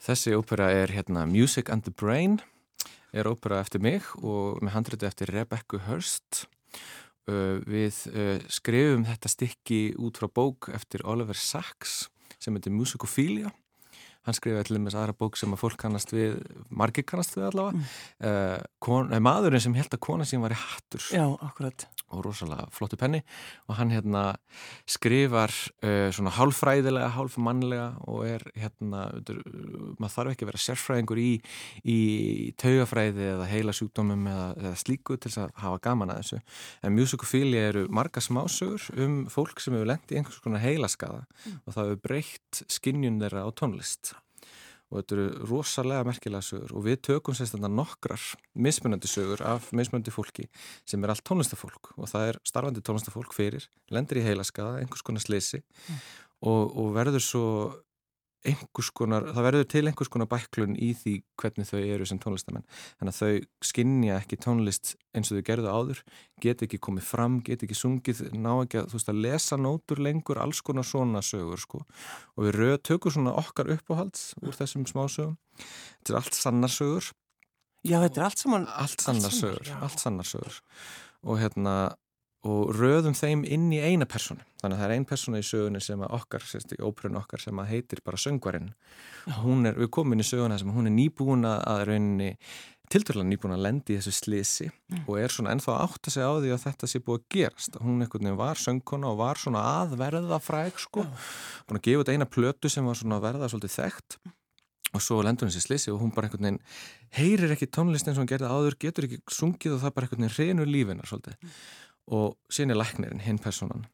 þessi 0.00 0.32
ópera 0.36 0.70
er 0.70 0.88
hérna 0.88 1.26
Music 1.26 1.70
and 1.70 1.82
the 1.82 1.90
Brain 1.90 2.40
er 3.14 3.30
ópera 3.30 3.60
eftir 3.62 3.82
mig 3.84 4.06
og 4.20 4.60
með 4.64 4.74
handriti 4.74 5.08
eftir 5.08 5.30
Rebecca 5.32 5.80
Hurst. 5.86 6.44
Uh, 7.24 7.62
við 7.64 8.02
uh, 8.12 8.36
skrifum 8.52 9.06
þetta 9.08 9.30
stykki 9.32 9.82
út 9.96 10.18
frá 10.20 10.28
bók 10.28 10.68
eftir 10.76 11.06
Oliver 11.08 11.38
Sacks 11.38 12.10
sem 12.36 12.52
heitir 12.52 12.74
Musicophilia 12.74 13.54
hann 14.24 14.36
skrifaði 14.36 14.68
til 14.68 14.80
þess 14.80 14.98
aðra 14.98 15.16
bók 15.18 15.38
sem 15.38 15.52
að 15.54 15.60
fólk 15.60 15.78
kannast 15.80 16.12
við 16.14 16.38
margir 16.72 17.06
kannast 17.08 17.36
við 17.36 17.48
allavega. 17.50 17.76
Mm. 17.76 17.90
uh, 18.28 18.62
kon, 18.84 19.12
maðurinn 19.24 19.62
sem 19.62 19.76
held 19.76 19.92
að 19.92 20.02
kona 20.06 20.28
sín 20.28 20.42
var 20.44 20.54
í 20.54 20.60
hattur. 20.60 21.04
Já, 21.12 21.24
akkurat. 21.44 21.86
Og 22.14 22.22
rosalega 22.24 22.68
flottu 22.72 22.98
penni. 23.00 23.20
Og 23.68 23.76
hann 23.78 23.92
hérna 23.92 24.24
skrifar 24.88 25.52
uh, 25.84 26.08
svona 26.14 26.32
hálfræðilega, 26.36 27.10
hálfmannlega 27.16 27.88
og 28.08 28.24
er 28.28 28.46
hérna 28.56 29.06
maður 29.98 30.14
þarf 30.14 30.32
ekki 30.32 30.46
að 30.46 30.52
vera 30.52 30.62
sérfræðingur 30.64 31.20
í, 31.20 31.30
í 31.84 31.98
taugafræði 32.60 33.28
eða 33.34 33.48
heila 33.50 33.74
sjúkdómum 33.76 34.28
eða, 34.30 34.48
eða 34.62 34.74
slíku 34.80 35.18
til 35.20 35.32
að 35.42 35.54
hafa 35.60 35.82
gaman 35.84 36.14
að 36.14 36.22
þessu. 36.22 36.40
En 36.84 36.96
musicofíli 36.96 37.60
eru 37.60 37.86
marga 37.94 38.22
smásögur 38.24 38.88
um 39.04 39.20
fólk 39.32 39.60
sem 39.62 39.76
hefur 39.76 39.90
lendt 39.92 40.12
í 40.14 40.20
einhvers 40.20 40.40
konar 40.44 40.64
heilaskaða 40.64 41.24
mm. 41.24 41.60
og 41.64 41.76
það 41.76 41.90
hefur 41.90 42.04
breytt 42.08 42.64
skinnjun 42.72 43.20
þeirra 43.22 43.46
á 43.46 43.50
tónlist 43.58 44.13
og 44.94 45.00
þetta 45.02 45.16
eru 45.16 45.46
rosalega 45.50 46.06
merkilega 46.06 46.46
sögur. 46.46 46.74
Og 46.78 46.84
við 46.86 47.00
tökum 47.08 47.34
sérstaklega 47.34 47.72
nokkrar 47.74 48.26
mismunandi 48.54 49.10
sögur 49.10 49.42
af 49.42 49.72
mismunandi 49.74 50.14
fólki 50.14 50.46
sem 50.86 51.02
er 51.02 51.12
allt 51.12 51.24
tónlistafólk. 51.26 51.90
Og 51.98 52.06
það 52.10 52.28
er 52.30 52.38
starfandi 52.46 52.84
tónlistafólk 52.86 53.34
fyrir, 53.34 53.66
lendir 53.90 54.22
í 54.22 54.26
heilaskaða, 54.28 54.78
einhvers 54.84 55.02
konar 55.02 55.24
sleysi 55.24 55.64
mm. 55.64 56.04
og, 56.46 56.62
og 56.78 56.94
verður 56.94 57.26
svo 57.26 57.46
einhvers 58.44 58.90
konar, 58.94 59.24
það 59.32 59.46
verður 59.46 59.66
til 59.72 59.82
einhvers 59.88 60.10
konar 60.12 60.28
bæklun 60.28 60.76
í 60.76 60.90
því 60.98 61.14
hvernig 61.40 61.68
þau 61.68 61.78
eru 61.80 62.08
sem 62.08 62.20
tónlistamenn. 62.20 62.66
Þannig 63.00 63.14
að 63.14 63.20
þau 63.20 63.68
skinnja 63.70 64.18
ekki 64.20 64.38
tónlist 64.44 64.94
eins 65.16 65.30
og 65.32 65.38
þau 65.38 65.46
gerðu 65.48 65.72
áður, 65.72 66.02
get 66.44 66.64
ekki 66.66 66.80
komið 66.84 67.08
fram, 67.08 67.40
get 67.46 67.64
ekki 67.64 67.78
sungið, 67.78 68.22
ná 68.36 68.50
ekki 68.52 68.82
að, 68.82 68.90
þú 68.92 68.98
veist, 68.98 69.10
að 69.12 69.22
lesa 69.24 69.58
nótur 69.60 70.04
lengur, 70.04 70.40
alls 70.44 70.60
konar 70.66 70.86
svona 70.88 71.24
sögur, 71.24 71.62
sko. 71.62 71.82
Og 72.36 72.48
við 72.48 72.56
röð, 72.58 72.76
tökum 72.90 73.16
svona 73.16 73.34
okkar 73.40 73.72
uppáhalds 73.78 74.32
úr 74.42 74.56
þessum 74.56 74.86
smásögum. 74.90 75.36
Þetta 75.56 76.14
er 76.14 76.20
allt 76.20 76.38
sannarsögur. 76.38 77.10
Já, 77.84 77.98
þetta 78.00 78.20
er 78.20 78.28
allt 78.28 78.40
saman. 78.40 78.70
Allt 78.80 79.04
sannarsögur, 79.04 79.74
allt 79.84 80.00
sannarsögur. 80.00 80.60
Og 81.24 81.40
hérna, 81.40 81.94
og 82.44 82.74
röðum 82.76 83.16
þeim 83.16 83.44
inn 83.48 83.70
í 83.72 83.80
eina 83.80 84.06
personu. 84.08 84.44
Þannig 84.60 84.76
að 84.76 84.82
það 84.82 84.86
er 84.86 84.94
einn 84.96 85.08
persona 85.08 85.40
í 85.40 85.46
sögunni 85.48 85.80
sem 85.84 86.04
að 86.04 86.14
okkar, 86.18 86.44
sérst 86.48 86.74
í 86.76 86.80
ópröðun 86.84 87.20
okkar 87.22 87.42
sem 87.42 87.60
að 87.60 87.70
heitir 87.72 88.04
bara 88.04 88.20
söngvarinn. 88.20 88.70
Hún 89.40 89.64
er, 89.68 89.78
við 89.80 89.90
komum 89.96 90.16
inn 90.16 90.24
í 90.24 90.28
söguna 90.28 90.60
sem 90.60 90.72
hún 90.74 90.90
er 90.90 90.94
nýbúna 90.94 91.56
að 91.68 91.86
rauninni, 91.90 92.30
tilturlega 92.92 93.30
nýbúna 93.30 93.56
að 93.56 93.64
lendi 93.64 93.94
í 93.94 93.98
þessu 93.98 94.12
slisi 94.12 94.68
mm. 94.68 95.06
og 95.08 95.18
er 95.22 95.32
svona 95.32 95.54
ennþá 95.56 95.78
átt 95.86 96.10
að 96.10 96.16
segja 96.18 96.28
á 96.28 96.36
því 96.36 96.52
að 96.52 96.64
þetta 96.66 96.90
sé 96.92 97.00
búið 97.04 97.20
að 97.22 97.26
gerast. 97.36 97.80
Hún 97.80 98.04
einhvern 98.04 98.28
veginn 98.28 98.40
var 98.42 98.60
söngkona 98.60 99.12
og 99.12 99.20
var 99.22 99.40
svona 99.40 99.64
aðverða 99.80 100.40
fræk 100.44 100.84
sko. 100.84 101.08
Búin 101.64 101.80
að 101.80 101.86
gefa 101.88 102.04
þetta 102.04 102.18
eina 102.18 102.28
plötu 102.28 102.72
sem 102.72 102.84
var 102.84 103.00
svona 103.00 103.22
verða 103.24 103.48
svolítið 103.48 103.78
þekkt 103.78 104.20
og 104.94 105.02
svo 105.02 105.22
lendur 105.26 105.48
hún 105.48 105.54
sér 105.54 105.64
slisi 105.64 105.90
og 105.90 105.98
hún 106.02 106.12
bara 106.14 106.28
einhvern 106.28 106.46
veginn 106.46 106.60
heyrir 107.16 107.54
ekki 107.54 107.66
tónlist 107.72 108.06
eins 108.06 108.18
og 108.18 108.24
hún 108.24 108.30
gerði 108.30 108.50
áður, 108.50 108.76
getur 108.78 109.08
ekki 109.08 109.18
sungið 109.32 109.76
og 109.76 109.82
það 109.82 109.94
bara 109.96 110.06
einhvern 110.06 110.26
veginn 110.28 110.38
reynu 110.38 110.66
lífinar 110.70 111.10
svolítið. 111.10 111.56
Og 112.12 112.34
sín 112.52 112.72
er 112.72 112.76
læknirinn, 112.76 113.22
hinn 113.24 113.40
personan 113.40 113.86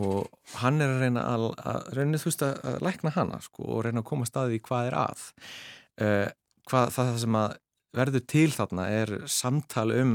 og 0.00 0.30
hann 0.58 0.82
er 0.82 0.90
að 0.90 1.02
reyna 1.04 1.24
að, 1.28 1.46
að 1.60 1.88
reyna 1.98 2.20
þú 2.20 2.30
veist 2.30 2.44
að 2.46 2.78
lækna 2.84 3.14
hana 3.14 3.40
sko, 3.44 3.64
og 3.68 3.82
reyna 3.86 4.02
að 4.02 4.08
koma 4.10 4.28
staði 4.28 4.58
í 4.58 4.62
hvað 4.64 4.90
er 4.90 4.96
að. 4.98 5.24
Uh, 6.00 6.28
hvað, 6.70 6.94
það 6.96 7.10
sem 7.22 7.40
að 7.40 7.56
verður 7.94 8.24
til 8.34 8.46
þarna 8.54 8.86
er 8.90 9.16
samtal 9.30 9.90
um 9.94 10.14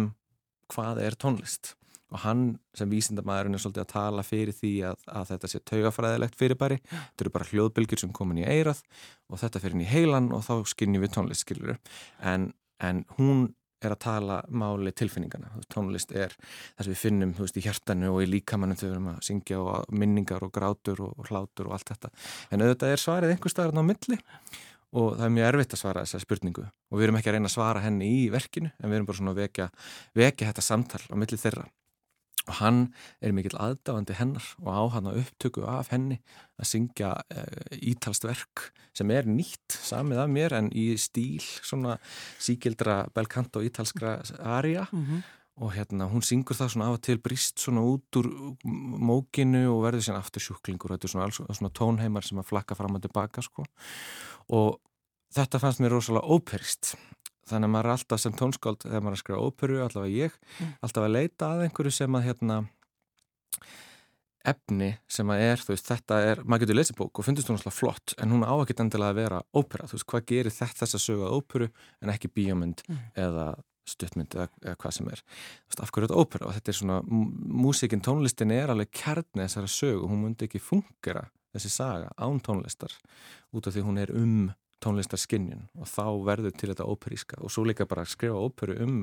hvað 0.74 1.04
er 1.06 1.18
tónlist. 1.20 1.76
Og 2.10 2.24
hann 2.24 2.44
sem 2.74 2.90
vísindamæðurinn 2.90 3.56
er 3.56 3.62
svolítið 3.62 3.84
að 3.84 3.92
tala 3.92 4.26
fyrir 4.26 4.56
því 4.58 4.72
að, 4.90 5.04
að 5.14 5.28
þetta 5.30 5.50
sé 5.52 5.60
taugafræðilegt 5.72 6.40
fyrirbæri, 6.40 6.80
þetta 6.90 7.26
eru 7.26 7.34
bara 7.36 7.50
hljóðbylgjur 7.52 8.02
sem 8.02 8.14
komin 8.18 8.42
í 8.42 8.48
eirað 8.50 8.82
og 9.30 9.42
þetta 9.44 9.62
fyrir 9.62 9.78
inn 9.78 9.86
í 9.86 9.92
heilan 9.92 10.32
og 10.34 10.42
þá 10.48 10.56
skinnjum 10.72 11.06
við 11.06 11.14
tónlist 11.14 11.46
skilur 11.46 11.78
en, 12.26 12.50
en 12.82 13.04
hún 13.20 13.52
er 13.86 13.96
að 13.96 14.02
tala 14.04 14.40
máli 14.52 14.94
tilfinningana 14.96 15.52
tónlist 15.72 16.12
er 16.12 16.36
það 16.38 16.84
sem 16.84 16.94
við 16.94 17.02
finnum 17.04 17.36
veist, 17.38 17.60
í 17.60 17.66
hjartanu 17.66 18.12
og 18.14 18.24
í 18.24 18.30
líkamannum 18.30 18.80
þegar 18.80 18.90
við 18.90 18.98
erum 18.98 19.12
að 19.14 19.22
syngja 19.30 19.62
og 19.64 19.94
minningar 20.04 20.46
og 20.46 20.54
grátur 20.56 21.04
og, 21.06 21.14
og 21.18 21.30
hlátur 21.32 21.70
og 21.70 21.78
allt 21.78 21.94
þetta. 21.94 22.12
En 22.52 22.66
auðvitað 22.66 22.96
er 22.96 23.04
svarið 23.04 23.36
einhver 23.36 23.54
staðar 23.54 23.80
á 23.80 23.90
milli 23.90 24.20
og 24.90 25.12
það 25.16 25.26
er 25.26 25.36
mjög 25.36 25.52
erfitt 25.52 25.76
að 25.76 25.84
svara 25.84 26.06
þessa 26.06 26.24
spurningu. 26.26 26.70
Og 26.90 27.00
við 27.00 27.08
erum 27.08 27.20
ekki 27.20 27.30
að 27.30 27.38
reyna 27.38 27.52
að 27.52 27.56
svara 27.56 27.84
henni 27.84 28.08
í 28.10 28.24
verkinu 28.34 28.72
en 28.74 28.90
við 28.90 29.00
erum 29.00 29.10
bara 29.10 29.22
svona 29.22 29.36
að 29.36 29.44
vekja, 29.44 29.70
vekja 30.18 30.50
þetta 30.50 30.66
samtal 30.66 31.04
á 31.06 31.16
milli 31.16 31.40
þeirra 31.40 31.68
og 32.48 32.60
hann 32.60 32.82
er 33.22 33.34
mikill 33.36 33.58
aðdáðandi 33.60 34.16
hennar 34.20 34.46
og 34.62 34.70
á 34.70 34.82
hann 34.96 35.10
að 35.10 35.24
upptöku 35.24 35.66
af 35.68 35.92
henni 35.94 36.20
að 36.60 36.70
syngja 36.72 37.12
uh, 37.20 37.80
ítalst 37.80 38.28
verk 38.28 38.70
sem 38.96 39.12
er 39.14 39.28
nýtt 39.30 39.76
samið 39.76 40.24
af 40.24 40.32
mér 40.32 40.56
en 40.60 40.70
í 40.76 40.92
stíl 41.00 41.44
svona 41.44 41.98
síkildra 42.42 43.04
belkant 43.16 43.60
og 43.60 43.68
ítalskra 43.68 44.20
aria. 44.40 44.88
Mm 44.92 45.06
-hmm. 45.06 45.22
og 45.60 45.74
hérna 45.74 46.08
hún 46.08 46.22
syngur 46.22 46.56
það 46.56 46.70
svona 46.70 46.86
af 46.88 46.94
og 46.94 47.02
til 47.02 47.18
brist 47.18 47.60
svona 47.60 47.82
út 47.82 48.16
úr 48.16 48.28
mókinu 48.64 49.68
og 49.68 49.84
verður 49.84 50.02
síðan 50.02 50.22
aftur 50.24 50.42
sjúklingur. 50.42 50.92
Og 50.92 50.98
þetta 50.98 51.06
er 51.06 51.12
svona, 51.12 51.26
alls, 51.26 51.58
svona 51.58 51.74
tónheimar 51.80 52.24
sem 52.24 52.38
að 52.38 52.48
flakka 52.48 52.76
fram 52.76 52.96
og 52.96 53.02
tilbaka 53.02 53.42
sko. 53.42 53.66
Og 54.50 54.80
þetta 55.36 55.60
fannst 55.60 55.80
mér 55.80 55.92
rosalega 55.92 56.28
óperist 56.28 56.96
þannig 57.50 57.70
að 57.70 57.74
maður 57.76 57.90
er 57.90 57.96
alltaf 57.96 58.24
sem 58.24 58.36
tónskáld 58.40 58.84
þegar 58.86 59.06
maður 59.06 59.16
er 59.16 59.20
að 59.20 59.24
skrifa 59.24 59.46
óperu, 59.46 59.80
allavega 59.84 60.26
ég 60.26 60.36
mm. 60.40 60.74
alltaf 60.88 61.06
að 61.06 61.16
leita 61.16 61.54
að 61.54 61.64
einhverju 61.66 61.96
sem 61.96 62.20
að 62.20 62.28
hérna, 62.30 62.60
efni 64.50 64.90
sem 65.12 65.32
að 65.34 65.46
er, 65.46 65.64
þú 65.64 65.74
veist, 65.74 65.90
þetta 65.90 66.20
er 66.30 66.44
maður 66.46 66.64
getur 66.64 66.80
lesið 66.80 67.00
bók 67.00 67.20
og 67.20 67.28
finnst 67.28 67.48
þú 67.48 67.56
náttúrulega 67.56 67.76
flott 67.76 68.14
en 68.18 68.34
hún 68.34 68.46
á 68.48 68.54
ekki 68.56 68.78
endilega 68.80 69.14
að 69.14 69.20
vera 69.20 69.42
ópera, 69.52 69.90
þú 69.90 69.98
veist, 69.98 70.08
hvað 70.14 70.30
gerir 70.32 70.56
þetta 70.56 70.86
þess 70.86 71.00
að 71.00 71.04
sögja 71.06 71.34
óperu 71.36 71.68
en 72.00 72.14
ekki 72.14 72.32
bíómynd 72.32 72.86
mm. 72.88 73.02
eða 73.26 73.50
stuttmynd 73.90 74.38
eða, 74.38 74.48
eða 74.64 74.78
hvað 74.80 74.96
sem 74.96 75.10
er 75.10 75.24
þú 75.26 75.74
veist, 75.74 75.84
af 75.84 75.92
hverju 75.92 76.08
þetta 76.08 76.24
ópera 76.24 76.48
og 76.48 76.56
þetta 76.56 76.72
er 76.72 76.80
svona 76.80 77.02
músikinn, 77.10 78.06
tónlistin 78.06 78.56
er 78.56 78.74
alveg 78.74 78.94
kærni 78.96 79.44
þessara 79.44 79.72
sög 79.74 80.04
og 80.04 80.14
hún 80.14 80.24
myndi 80.24 80.48
ekki 80.48 80.62
fungera 80.64 81.26
þessi 81.56 81.72
saga 81.74 82.12
án 82.22 82.42
tónlistar 82.46 82.94
út 83.56 83.68
af 83.68 83.76
því 83.76 83.86
hún 83.88 84.02
er 84.02 84.14
um 84.16 84.50
tónlistarskinnjun 84.84 85.66
og 85.80 85.90
þá 85.90 86.06
verður 86.28 86.54
til 86.56 86.70
þetta 86.72 86.88
óperíska 86.88 87.40
og 87.44 87.52
svo 87.54 87.66
líka 87.68 87.88
bara 87.90 88.06
að 88.06 88.14
skrifa 88.14 88.40
óperu 88.40 88.78
um 88.86 89.02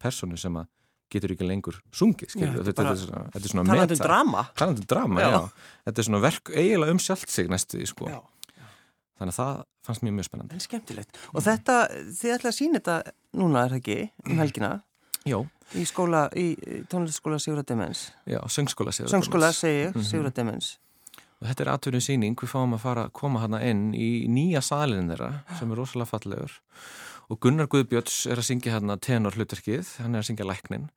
personu 0.00 0.38
sem 0.40 0.56
að 0.60 0.68
getur 1.10 1.34
ekki 1.34 1.46
lengur 1.46 1.78
sungið, 1.94 2.34
þetta, 2.36 2.64
þetta 2.68 2.84
er 2.86 3.00
svona, 3.00 3.22
þetta 3.34 3.46
er 3.46 3.52
svona 3.52 3.70
talandu 4.60 4.84
drama. 4.86 5.22
já. 5.22 5.30
já. 5.32 5.40
Þetta 5.88 6.02
er 6.02 6.06
svona 6.06 6.20
verk 6.22 6.52
eiginlega 6.54 6.94
um 6.94 7.00
sjálft 7.02 7.32
sig 7.32 7.50
næstu 7.50 7.80
sko. 7.90 8.10
þannig 9.18 9.34
að 9.34 9.40
það 9.40 9.64
fannst 9.84 10.04
mjög 10.06 10.14
mjög 10.18 10.28
spennandi. 10.28 10.54
En 10.54 10.64
skemmtilegt, 10.64 11.18
og 11.34 11.44
þetta 11.44 11.78
þið 12.20 12.36
ætla 12.36 12.52
að 12.52 12.56
sína 12.56 12.78
þetta 12.78 13.16
núna 13.40 13.64
er 13.64 13.74
það 13.74 13.80
ekki 13.80 13.98
um 14.30 14.44
helgina? 14.44 14.70
Já. 15.28 15.36
Í 15.76 15.82
skóla, 15.86 16.22
í 16.38 16.46
tónlistaskóla 16.90 17.40
Sigurða 17.42 17.66
Demens. 17.68 18.06
Já, 18.26 18.40
söngskóla 18.46 18.94
Sigurða 18.94 19.10
Demens. 19.10 19.26
söngskóla 19.26 19.50
mhm. 19.90 20.06
Sigurða 20.06 20.32
Demens 20.38 20.70
og 21.40 21.48
þetta 21.48 21.64
er 21.64 21.70
aðtöru 21.72 22.02
síning, 22.04 22.36
við 22.36 22.52
fáum 22.52 22.76
að 22.76 22.84
fara 22.84 23.06
að 23.08 23.14
koma 23.16 23.40
hana 23.42 23.62
inn 23.64 23.90
í 23.96 24.28
nýja 24.28 24.62
salin 24.64 25.08
þeirra 25.10 25.30
sem 25.58 25.72
er 25.72 25.80
rosalega 25.80 26.10
fallegur. 26.12 26.58
Og 27.30 27.40
Gunnar 27.40 27.70
Guðbjörns 27.70 28.24
er 28.28 28.42
að 28.42 28.48
syngja 28.50 28.74
hérna 28.74 28.98
tenor 29.00 29.36
hlutverkið, 29.38 29.96
hann 30.02 30.16
er 30.16 30.24
að 30.24 30.30
syngja 30.30 30.48
læknin 30.48 30.90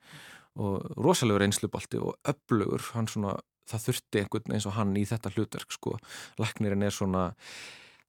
og 0.60 0.84
rosalegur 1.02 1.46
einslubalti 1.46 1.98
og 2.02 2.18
öflugur, 2.30 2.84
hann 2.94 3.08
svona 3.10 3.38
það 3.70 3.86
þurfti 3.88 4.22
einhvern 4.22 4.58
eins 4.58 4.68
og 4.70 4.76
hann 4.76 4.92
í 5.00 5.06
þetta 5.08 5.32
hlutverk 5.34 5.72
sko, 5.74 5.96
læknirinn 6.42 6.84
er 6.86 6.94
svona 6.94 7.30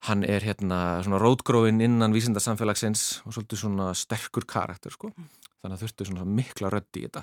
hann 0.08 0.24
er 0.26 0.44
hérna 0.44 0.78
svona 1.04 1.20
rótgróin 1.22 1.80
innan 1.80 2.12
vísindarsamfélagsins 2.12 3.22
og 3.24 3.36
svolítið 3.36 3.62
svona 3.62 3.86
sterkur 3.96 4.44
karakter 4.48 4.92
sko. 4.92 5.12
Þannig 5.62 5.78
að 5.78 5.84
þurfti 5.84 6.08
svona 6.10 6.26
mikla 6.28 6.70
rödd 6.74 6.98
í 7.00 7.06
þetta. 7.06 7.22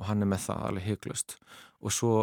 Og 0.00 0.08
hann 0.08 0.24
er 0.24 0.30
með 0.30 0.46
það 0.46 0.62
alveg 0.68 0.86
heiklust 0.88 1.36
og 1.84 1.92
svo 1.92 2.14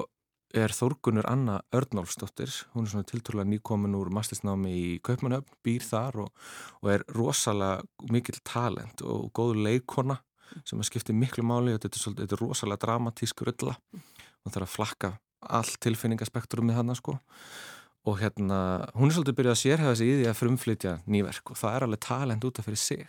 er 0.57 0.73
Þórgunur 0.75 1.27
Anna 1.29 1.59
Örnálfsdóttir, 1.75 2.51
hún 2.75 2.85
er 2.85 2.91
svona 2.93 3.07
tilturlega 3.07 3.49
nýkomin 3.49 3.95
úr 3.97 4.11
mastisnámi 4.13 4.73
í 4.75 4.85
Kaupmannöfn, 5.05 5.57
býr 5.65 5.85
þar 5.85 6.19
og, 6.25 6.45
og 6.81 6.91
er 6.93 7.05
rosalega 7.15 8.11
mikil 8.11 8.39
talent 8.47 9.03
og 9.05 9.31
góð 9.37 9.59
leikona 9.63 10.19
sem 10.67 10.79
að 10.81 10.89
skipti 10.89 11.15
miklu 11.15 11.45
máli, 11.47 11.75
þetta 11.77 11.91
er, 11.91 12.03
svolítið, 12.03 12.25
þetta 12.25 12.37
er 12.37 12.43
rosalega 12.43 12.83
dramatísk 12.85 13.43
rölla, 13.47 13.75
hún 14.43 14.55
þarf 14.55 14.67
að 14.67 14.73
flakka 14.75 15.11
all 15.41 15.75
tilfinningaspektrumið 15.81 16.79
hann 16.79 16.95
sko. 16.97 17.17
Og 18.09 18.17
hérna, 18.17 18.87
hún 18.97 19.11
er 19.11 19.15
svolítið 19.15 19.37
byrjað 19.37 19.55
að 19.55 19.61
sérhefa 19.61 19.97
sig 19.97 20.09
í 20.09 20.15
því 20.19 20.29
að 20.31 20.39
frumflytja 20.39 20.95
nýverk 21.05 21.53
og 21.53 21.59
það 21.59 21.75
er 21.75 21.85
alveg 21.85 22.01
talent 22.01 22.47
út 22.47 22.59
af 22.59 22.65
fyrir 22.65 22.81
sig. 22.81 23.03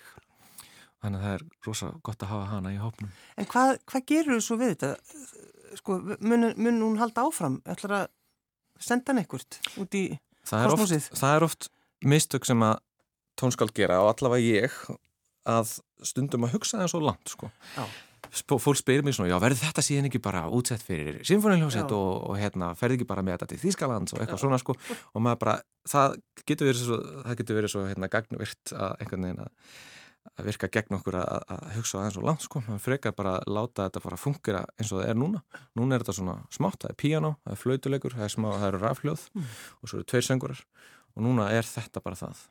Þannig 1.02 1.18
að 1.18 1.24
það 1.24 1.36
er 1.36 1.44
rosalega 1.66 2.02
gott 2.06 2.24
að 2.24 2.32
hafa 2.34 2.50
hana 2.50 2.72
í 2.74 2.78
hópnum. 2.78 3.14
En 3.40 3.48
hvað, 3.48 3.72
hvað 3.88 4.04
gerur 4.12 4.36
þú 4.36 4.44
svo 4.44 4.58
við 4.60 4.74
þetta? 4.74 4.90
Sko, 5.80 5.98
mun, 6.20 6.50
mun 6.56 6.82
hún 6.84 7.00
halda 7.00 7.26
áfram? 7.26 7.60
ætlar 7.68 7.96
að 8.02 8.06
senda 8.82 9.12
hann 9.12 9.22
ekkert 9.22 9.60
út 9.80 9.98
í 9.98 10.06
kosmosið? 10.48 11.10
Það 11.16 11.36
er 11.36 11.46
oft 11.46 11.68
mistök 12.02 12.46
sem 12.48 12.62
að 12.66 12.80
tónskald 13.40 13.74
gera 13.76 14.02
og 14.02 14.12
allavega 14.12 14.44
ég 14.44 14.78
að 15.48 15.76
stundum 16.06 16.46
að 16.46 16.56
hugsa 16.56 16.80
það 16.80 16.90
svo 16.92 17.02
langt 17.02 17.32
sko. 17.32 17.50
fólk 18.32 18.78
spyrir 18.78 19.02
mér 19.04 19.16
svona, 19.16 19.32
já 19.32 19.38
verður 19.42 19.60
þetta 19.64 19.82
síðan 19.84 20.08
ekki 20.08 20.20
bara 20.22 20.44
útsett 20.54 20.82
fyrir 20.84 21.18
symfóniljósett 21.26 21.90
og, 21.92 22.10
og 22.30 22.38
hérna 22.38 22.70
ferði 22.78 23.00
ekki 23.00 23.08
bara 23.08 23.24
með 23.26 23.36
þetta 23.36 23.48
til 23.50 23.58
Þýskalands 23.64 24.14
og 24.14 24.22
eitthvað 24.22 24.38
já. 24.38 24.42
svona 24.44 24.60
sko 24.62 24.76
og 24.78 25.24
maður 25.24 25.40
bara, 25.42 25.56
það 25.90 26.14
getur 26.48 26.70
verið 26.70 26.84
svo, 26.86 27.00
það 27.26 27.40
getur 27.40 27.58
verið 27.58 27.74
svo 27.74 27.82
hérna 27.88 28.10
gagnvirt 28.12 28.74
að 28.76 28.94
einhvern 29.02 29.26
veginn 29.26 29.42
að, 29.44 29.74
að 30.32 30.48
virka 30.48 30.70
gegn 30.72 30.96
okkur 30.98 31.18
að, 31.20 31.44
að 31.54 31.64
hugsa 31.76 32.00
aðeins 32.00 32.18
og 32.20 32.26
langt 32.28 32.44
sko, 32.46 32.62
maður 32.66 32.84
frekar 32.86 33.14
bara 33.16 33.34
að 33.40 33.52
láta 33.56 33.86
þetta 33.88 34.02
bara 34.04 34.20
fungera 34.20 34.62
eins 34.76 34.92
og 34.92 35.02
það 35.02 35.10
er 35.10 35.18
núna. 35.18 35.42
Núna 35.78 35.96
er 35.96 36.04
þetta 36.04 36.16
svona 36.18 36.36
smátt, 36.54 36.80
það 36.84 36.94
er 36.94 36.98
piano, 37.02 37.32
það 37.42 37.56
er 37.56 37.62
flautulegur 37.62 38.16
það, 38.16 38.36
það 38.46 38.66
eru 38.68 38.82
rafljóð 38.82 39.26
mm. 39.34 39.52
og 39.80 39.90
svo 39.90 40.00
eru 40.00 40.08
tveir 40.12 40.28
söngurar. 40.28 40.64
Og 41.12 41.26
núna 41.26 41.50
er 41.52 41.68
þetta 41.68 42.04
bara 42.04 42.20
það. 42.22 42.44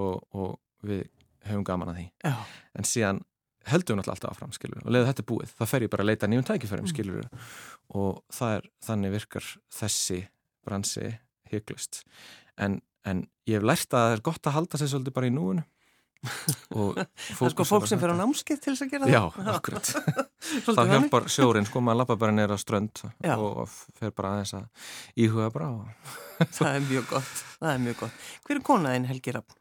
Og, 0.00 0.14
og 0.34 0.86
við 0.88 1.04
höfum 1.46 1.66
gaman 1.66 1.92
að 1.92 2.00
því. 2.00 2.06
Já. 2.26 2.34
en 2.78 2.88
síðan 2.88 3.22
höldum 3.68 3.96
við 3.96 4.00
náttúrulega 4.00 4.16
alltaf 4.16 4.34
áfram 4.34 4.52
skilur 4.56 4.84
og 4.84 4.92
leða 4.94 5.08
þetta 5.10 5.22
er 5.22 5.28
búið, 5.28 5.54
það 5.58 5.70
fer 5.70 5.84
ég 5.84 5.92
bara 5.92 6.04
að 6.04 6.10
leita 6.10 6.28
nýjum 6.30 6.46
tækifærum 6.48 6.86
mm. 6.86 6.92
skilur 6.92 7.28
og 8.00 8.20
það 8.34 8.54
er 8.56 8.68
þannig 8.86 9.14
virkar 9.14 9.48
þessi 9.78 10.20
bransi 10.66 11.08
hygglust 11.52 12.02
en, 12.60 12.78
en 13.08 13.24
ég 13.48 13.58
hef 13.58 13.66
lært 13.68 13.92
að 13.92 14.06
það 14.06 14.14
er 14.16 14.24
gott 14.30 14.48
að 14.48 14.56
halda 14.58 14.80
sér 14.80 14.92
svolítið 14.92 15.16
bara 15.18 15.30
í 15.30 15.34
núinu 15.34 15.66
það 16.18 16.98
er 17.04 17.52
sko 17.52 17.66
fólk 17.68 17.86
sem 17.86 18.00
fer 18.00 18.10
á 18.10 18.16
námskið 18.18 18.60
til 18.62 18.72
þess 18.72 18.84
að 18.86 18.94
gera 18.94 19.10
já, 19.10 19.20
það 19.34 19.48
Já, 19.48 19.52
akkurat 19.54 19.90
þá 20.76 20.82
hjálpar 20.90 21.28
sjórin, 21.30 21.68
sko, 21.68 21.82
maður 21.84 22.00
lappa 22.02 22.16
bara 22.18 22.34
neyra 22.34 22.58
strönd 22.58 23.04
já. 23.22 23.34
og 23.36 23.68
fer 23.70 24.14
bara 24.16 24.34
aðeins 24.36 24.54
að 24.58 24.66
íhuga 25.26 25.50
bara 25.54 25.70
það 26.58 26.72
er 26.72 26.84
mjög 26.88 27.06
gott, 27.12 27.44
það 27.60 27.70
er 27.74 27.84
mjög 27.86 28.02
gott 28.02 28.26
hver 28.48 28.58
er 28.58 28.66
konaðinn 28.70 29.08
Helgi 29.10 29.36
Rapp? 29.36 29.56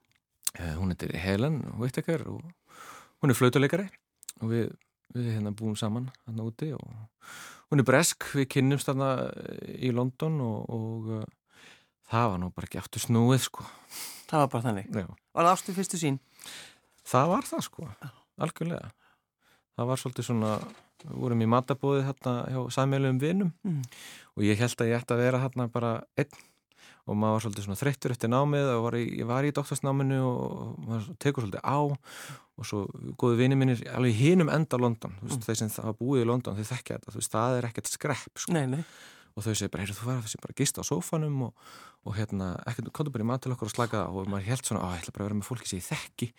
Eh, 0.58 0.74
hún 0.80 0.94
heitir 0.94 1.14
Helen 1.22 1.62
Whittaker 1.78 2.26
og 2.32 2.42
hún 3.22 3.34
er 3.34 3.38
flautuleikari 3.38 3.88
og 4.42 4.52
við, 4.54 4.74
við 5.14 5.32
hérna 5.36 5.54
búum 5.54 5.78
saman 5.78 6.10
hérna 6.26 6.48
úti 6.50 6.72
og 6.74 6.90
hún 7.70 7.84
er 7.84 7.88
bresk, 7.88 8.30
við 8.38 8.50
kynnumst 8.56 8.90
hérna 8.90 9.12
í 9.78 9.92
London 9.94 10.40
og, 10.42 10.70
og 10.74 11.12
uh, 11.20 11.26
það 12.12 12.32
var 12.32 12.42
nú 12.42 12.52
bara 12.56 12.70
ekki 12.70 12.80
aftur 12.82 13.04
snúið 13.04 13.44
sko. 13.48 13.66
Það 14.28 14.44
var 14.44 14.52
bara 14.54 14.66
þannig? 14.70 14.88
Já. 14.92 15.08
Var 15.08 15.48
það 15.48 15.54
ástu 15.54 15.76
fyrstu 15.76 16.00
sín? 16.00 16.20
Það 17.08 17.32
var 17.32 17.48
það 17.48 17.64
sko, 17.68 17.88
algjörlega. 18.44 18.92
Það 19.78 19.90
var 19.92 20.02
svolítið 20.02 20.28
svona, 20.28 20.52
við 21.06 21.18
vorum 21.22 21.42
í 21.46 21.50
matabóði 21.54 22.06
hérna 22.08 22.36
hjá 22.50 22.60
sæmjöluðum 22.74 23.22
vinum 23.22 23.52
mm. 23.64 23.82
og 24.36 24.46
ég 24.48 24.60
held 24.60 24.82
að 24.82 24.92
ég 24.92 25.02
ætti 25.02 25.16
að 25.16 25.24
vera 25.24 25.42
hérna 25.44 25.68
bara 25.72 25.92
einn 26.18 26.46
og 27.08 27.16
maður 27.16 27.38
var 27.38 27.44
svolítið 27.46 27.68
svona 27.68 27.80
þreyttur 27.80 28.14
eftir 28.14 28.32
námið 28.32 28.70
og 28.74 28.82
var 28.88 28.98
í, 29.00 29.04
ég 29.22 29.28
var 29.30 29.48
í 29.48 29.54
doktorsnáminu 29.56 30.18
og 30.28 30.74
maður 30.84 31.06
tekur 31.24 31.46
svolítið 31.46 31.64
á 31.64 31.80
og 32.58 32.66
svo 32.68 32.82
góði 33.22 33.44
vinið 33.44 33.62
mínir 33.62 33.84
alveg 33.94 34.18
hínum 34.18 34.52
enda 34.52 34.80
London, 34.82 35.14
þú 35.22 35.30
veist, 35.30 35.38
mm. 35.38 35.46
þeir 35.46 35.60
sem 35.62 35.72
það 35.78 36.00
búið 36.02 36.24
í 36.24 36.28
London 36.28 36.58
þeir 36.58 36.70
þekkja 36.72 36.98
þetta, 36.98 37.14
þú 37.14 37.22
veist, 37.22 37.36
það 37.38 37.60
er 37.60 37.70
ekkert 37.70 37.92
skrepp 37.92 38.42
sko. 38.44 38.56
nei, 38.58 38.66
nei. 38.74 38.82
Og 39.38 39.46
þau 39.46 39.54
segir 39.54 39.70
bara, 39.70 39.86
heyrðu, 39.86 39.96
þú 40.00 40.08
var 40.08 40.24
að 40.26 40.40
bara 40.42 40.56
gista 40.58 40.82
á 40.82 40.86
sófanum 40.88 41.42
og, 41.46 41.68
og 42.10 42.16
hérna, 42.18 42.48
ekkert, 42.70 42.90
kontur 42.96 43.14
bara 43.14 43.26
í 43.26 43.30
mat 43.30 43.44
til 43.46 43.54
okkur 43.54 43.70
og 43.70 43.74
slaka 43.74 44.02
og 44.10 44.30
maður 44.32 44.48
held 44.50 44.66
svona, 44.66 44.82
að 44.88 44.96
ég 44.96 45.04
ætla 45.04 45.14
bara 45.14 45.26
að 45.26 45.30
vera 45.30 45.38
með 45.38 45.50
fólki 45.52 45.70
sem 45.70 45.82
ég 45.82 45.86
þekki, 45.86 46.30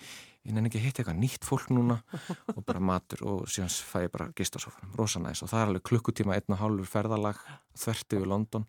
ég 0.48 0.56
nefn 0.56 0.68
ekki 0.68 0.80
að 0.80 0.86
hitta 0.86 1.02
eitthvað 1.02 1.20
nýtt 1.22 1.46
fólk 1.46 1.70
núna. 1.74 1.98
Og 2.56 2.60
bara 2.66 2.82
matur 2.82 3.22
og 3.28 3.48
síðan 3.52 3.70
fæ 3.70 3.98
ég 4.06 4.12
bara 4.14 4.28
gista 4.38 4.58
á 4.58 4.64
sófanum, 4.64 4.94
rosa 4.98 5.22
næst 5.22 5.44
og 5.46 5.52
það 5.52 5.62
er 5.62 5.72
alveg 5.72 5.84
klukkutíma, 5.90 6.38
einna 6.38 6.58
hálfur 6.58 6.90
ferðalag 6.90 7.42
þvert 7.78 8.16
yfir 8.18 8.30
London. 8.32 8.64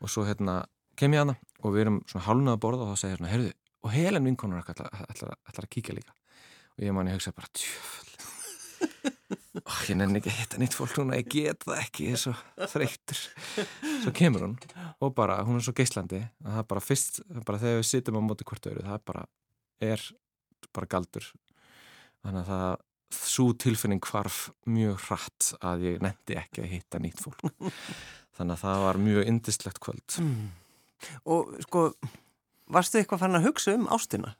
Og 0.00 0.12
svo 0.12 0.24
hérna 0.28 0.62
kem 0.96 1.16
ég 1.16 1.24
aðna 1.24 1.36
og 1.60 1.74
við 1.74 1.84
erum 1.84 1.98
svona 2.06 2.28
hálnað 2.28 2.56
að 2.56 2.62
borða 2.64 2.86
og 2.86 2.94
þá 2.94 3.02
segir 3.02 3.18
hérna, 3.18 3.32
heyrðu, 3.34 3.56
og 3.84 3.96
helen 3.96 4.30
vinkonur 4.30 4.62
ætlar 4.62 5.34
að 5.50 5.72
kíkja 5.74 5.98
líka. 5.98 6.16
Og 6.78 6.86
ég 6.86 6.96
man 6.96 7.10
ég 7.10 7.18
hugsa 7.18 7.34
bara, 7.36 7.50
tjöfl 7.52 8.09
og 9.64 9.80
ég 9.90 9.98
nenni 9.98 10.20
ekki 10.20 10.32
að 10.32 10.38
hitta 10.40 10.60
nýtt 10.60 10.76
fólk 10.78 10.96
núna, 11.00 11.18
ég 11.20 11.30
get 11.32 11.64
það 11.66 11.82
ekki, 11.84 12.08
ég 12.10 12.16
er 12.16 12.22
svo 12.22 12.34
þreytur 12.72 13.22
svo 14.04 14.12
kemur 14.16 14.46
hún 14.46 14.56
og 15.00 15.14
bara, 15.16 15.40
hún 15.46 15.60
er 15.60 15.66
svo 15.66 15.74
geislandi 15.76 16.22
að 16.22 16.50
það 16.50 16.62
er 16.62 16.68
bara 16.74 16.84
fyrst, 16.84 17.20
bara 17.46 17.62
þegar 17.62 17.80
við 17.80 17.88
sittum 17.90 18.20
á 18.20 18.22
móti 18.24 18.46
hvort 18.48 18.70
öru, 18.70 18.84
það 18.86 18.96
er 18.96 19.04
bara, 19.12 19.26
er 19.90 20.06
bara 20.76 20.90
galdur 20.96 21.26
þannig 22.20 22.40
að 22.44 22.52
það 22.52 22.86
svo 23.10 23.50
tilfinning 23.58 24.06
hvarf 24.06 24.40
mjög 24.70 25.00
hratt 25.08 25.52
að 25.66 25.86
ég 25.88 26.02
nefndi 26.04 26.36
ekki 26.38 26.62
að 26.62 26.74
hitta 26.76 27.00
nýtt 27.02 27.22
fólk 27.24 27.42
þannig 28.38 28.54
að 28.54 28.62
það 28.62 28.84
var 28.86 29.00
mjög 29.08 29.30
indislegt 29.32 29.82
kvöld 29.82 30.18
mm. 30.22 30.48
Og 31.32 31.54
sko, 31.64 31.86
varstu 32.68 33.00
eitthvað 33.00 33.22
fann 33.22 33.38
að 33.38 33.46
hugsa 33.48 33.72
um 33.72 33.86
ástina? 33.92 34.34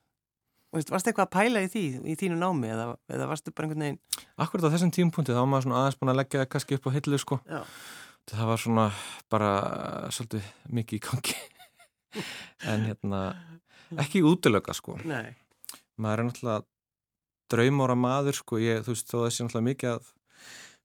Varstu 0.71 1.11
eitthvað 1.11 1.25
að 1.27 1.33
pæla 1.35 1.63
í 1.65 1.69
því, 1.71 1.85
í 2.07 2.15
þínu 2.19 2.37
námi 2.39 2.69
eða, 2.71 2.85
eða 3.11 3.27
varstu 3.27 3.51
bara 3.51 3.67
einhvern 3.67 3.83
veginn? 3.83 4.27
Akkurat 4.39 4.69
á 4.71 4.73
þessum 4.77 4.93
tímpunkti 4.95 5.35
þá 5.35 5.41
var 5.41 5.49
maður 5.51 5.67
svona 5.67 5.81
aðeins 5.81 5.99
búin 5.99 6.13
að 6.13 6.21
leggja 6.21 6.43
það 6.43 6.51
kannski 6.53 6.79
upp 6.79 6.87
á 6.87 6.95
hillu 6.95 7.19
sko. 7.19 7.39
Já. 7.51 7.61
Það 8.31 8.51
var 8.53 8.63
svona 8.63 8.85
bara 9.33 9.51
svolítið 10.15 10.53
mikið 10.79 11.01
í 11.01 11.03
gangi. 11.09 11.35
en 12.71 12.87
hérna, 12.87 13.23
ekki 14.05 14.23
útlöka 14.31 14.77
sko. 14.79 14.95
Nei. 15.03 15.35
Maður 15.99 16.23
er 16.23 16.29
náttúrulega 16.29 16.63
draumóra 17.51 17.99
maður 17.99 18.39
sko, 18.39 18.63
ég, 18.63 18.85
þú 18.87 18.95
veist, 18.95 19.11
þó 19.11 19.19
þessi 19.25 19.49
náttúrulega 19.49 19.71
mikið 19.73 19.93
að 19.97 20.15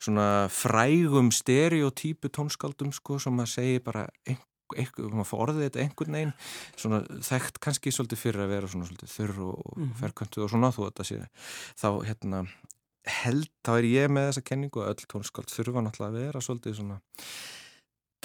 svona 0.06 0.28
frægum 0.52 1.30
stereotypu 1.34 2.34
tónskaldum 2.34 2.92
sko 2.96 3.20
sem 3.22 3.38
maður 3.38 3.54
segir 3.54 3.86
bara 3.86 4.08
einhver 4.26 4.50
maður 4.74 5.30
fór 5.30 5.44
orðið 5.46 5.68
þetta 5.68 5.84
einhvern 5.84 6.18
veginn 6.18 6.34
svona 6.76 7.02
þekkt 7.30 7.60
kannski 7.64 7.94
svolítið 7.94 8.22
fyrir 8.22 8.46
að 8.46 8.54
vera 8.56 8.72
svona 8.72 8.90
svolítið 8.90 9.14
þurr 9.14 9.44
og 9.46 9.78
mm. 9.78 9.92
ferköntuð 10.02 10.46
og 10.46 10.54
svona 10.54 10.72
þú 10.76 10.88
þetta 10.90 11.08
sé 11.12 11.20
þá 11.78 11.88
hérna 12.10 12.42
held 13.22 13.52
þá 13.62 13.72
er 13.76 13.88
ég 13.92 14.12
með 14.12 14.30
þessa 14.32 14.46
kenningu 14.50 14.82
að 14.82 14.92
öll 14.94 15.10
tónskáld 15.14 15.54
þurfa 15.54 15.86
náttúrulega 15.86 16.12
að 16.12 16.20
vera 16.24 16.42
svolítið 16.42 16.80
svona 16.80 17.00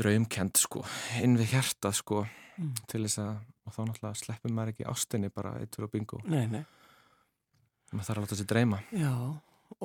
draumkend 0.00 0.60
sko 0.60 0.84
inn 1.20 1.36
við 1.36 1.52
hjarta 1.52 1.92
sko 1.92 2.24
mm. 2.24 2.74
til 2.88 3.04
þess 3.04 3.20
að 3.26 3.34
og 3.70 3.74
þá 3.74 3.80
náttúrulega 3.86 4.18
sleppum 4.18 4.54
maður 4.56 4.72
ekki 4.74 4.88
ástinni 4.90 5.30
bara 5.32 5.54
eittur 5.60 5.86
og 5.86 5.92
bingo. 5.92 6.20
Nei, 6.26 6.46
nei. 6.50 6.62
Maður 7.92 8.06
þarf 8.08 8.16
að 8.16 8.24
láta 8.24 8.38
sér 8.38 8.48
dreyma. 8.50 8.80
Já 8.94 9.12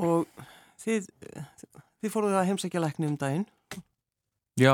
og 0.01 0.45
þið 0.81 1.09
þið 2.01 2.13
fóruðu 2.13 2.39
að 2.39 2.49
heimsækja 2.49 2.81
lækni 2.81 3.09
um 3.11 3.19
daginn. 3.21 3.45
Já 4.59 4.73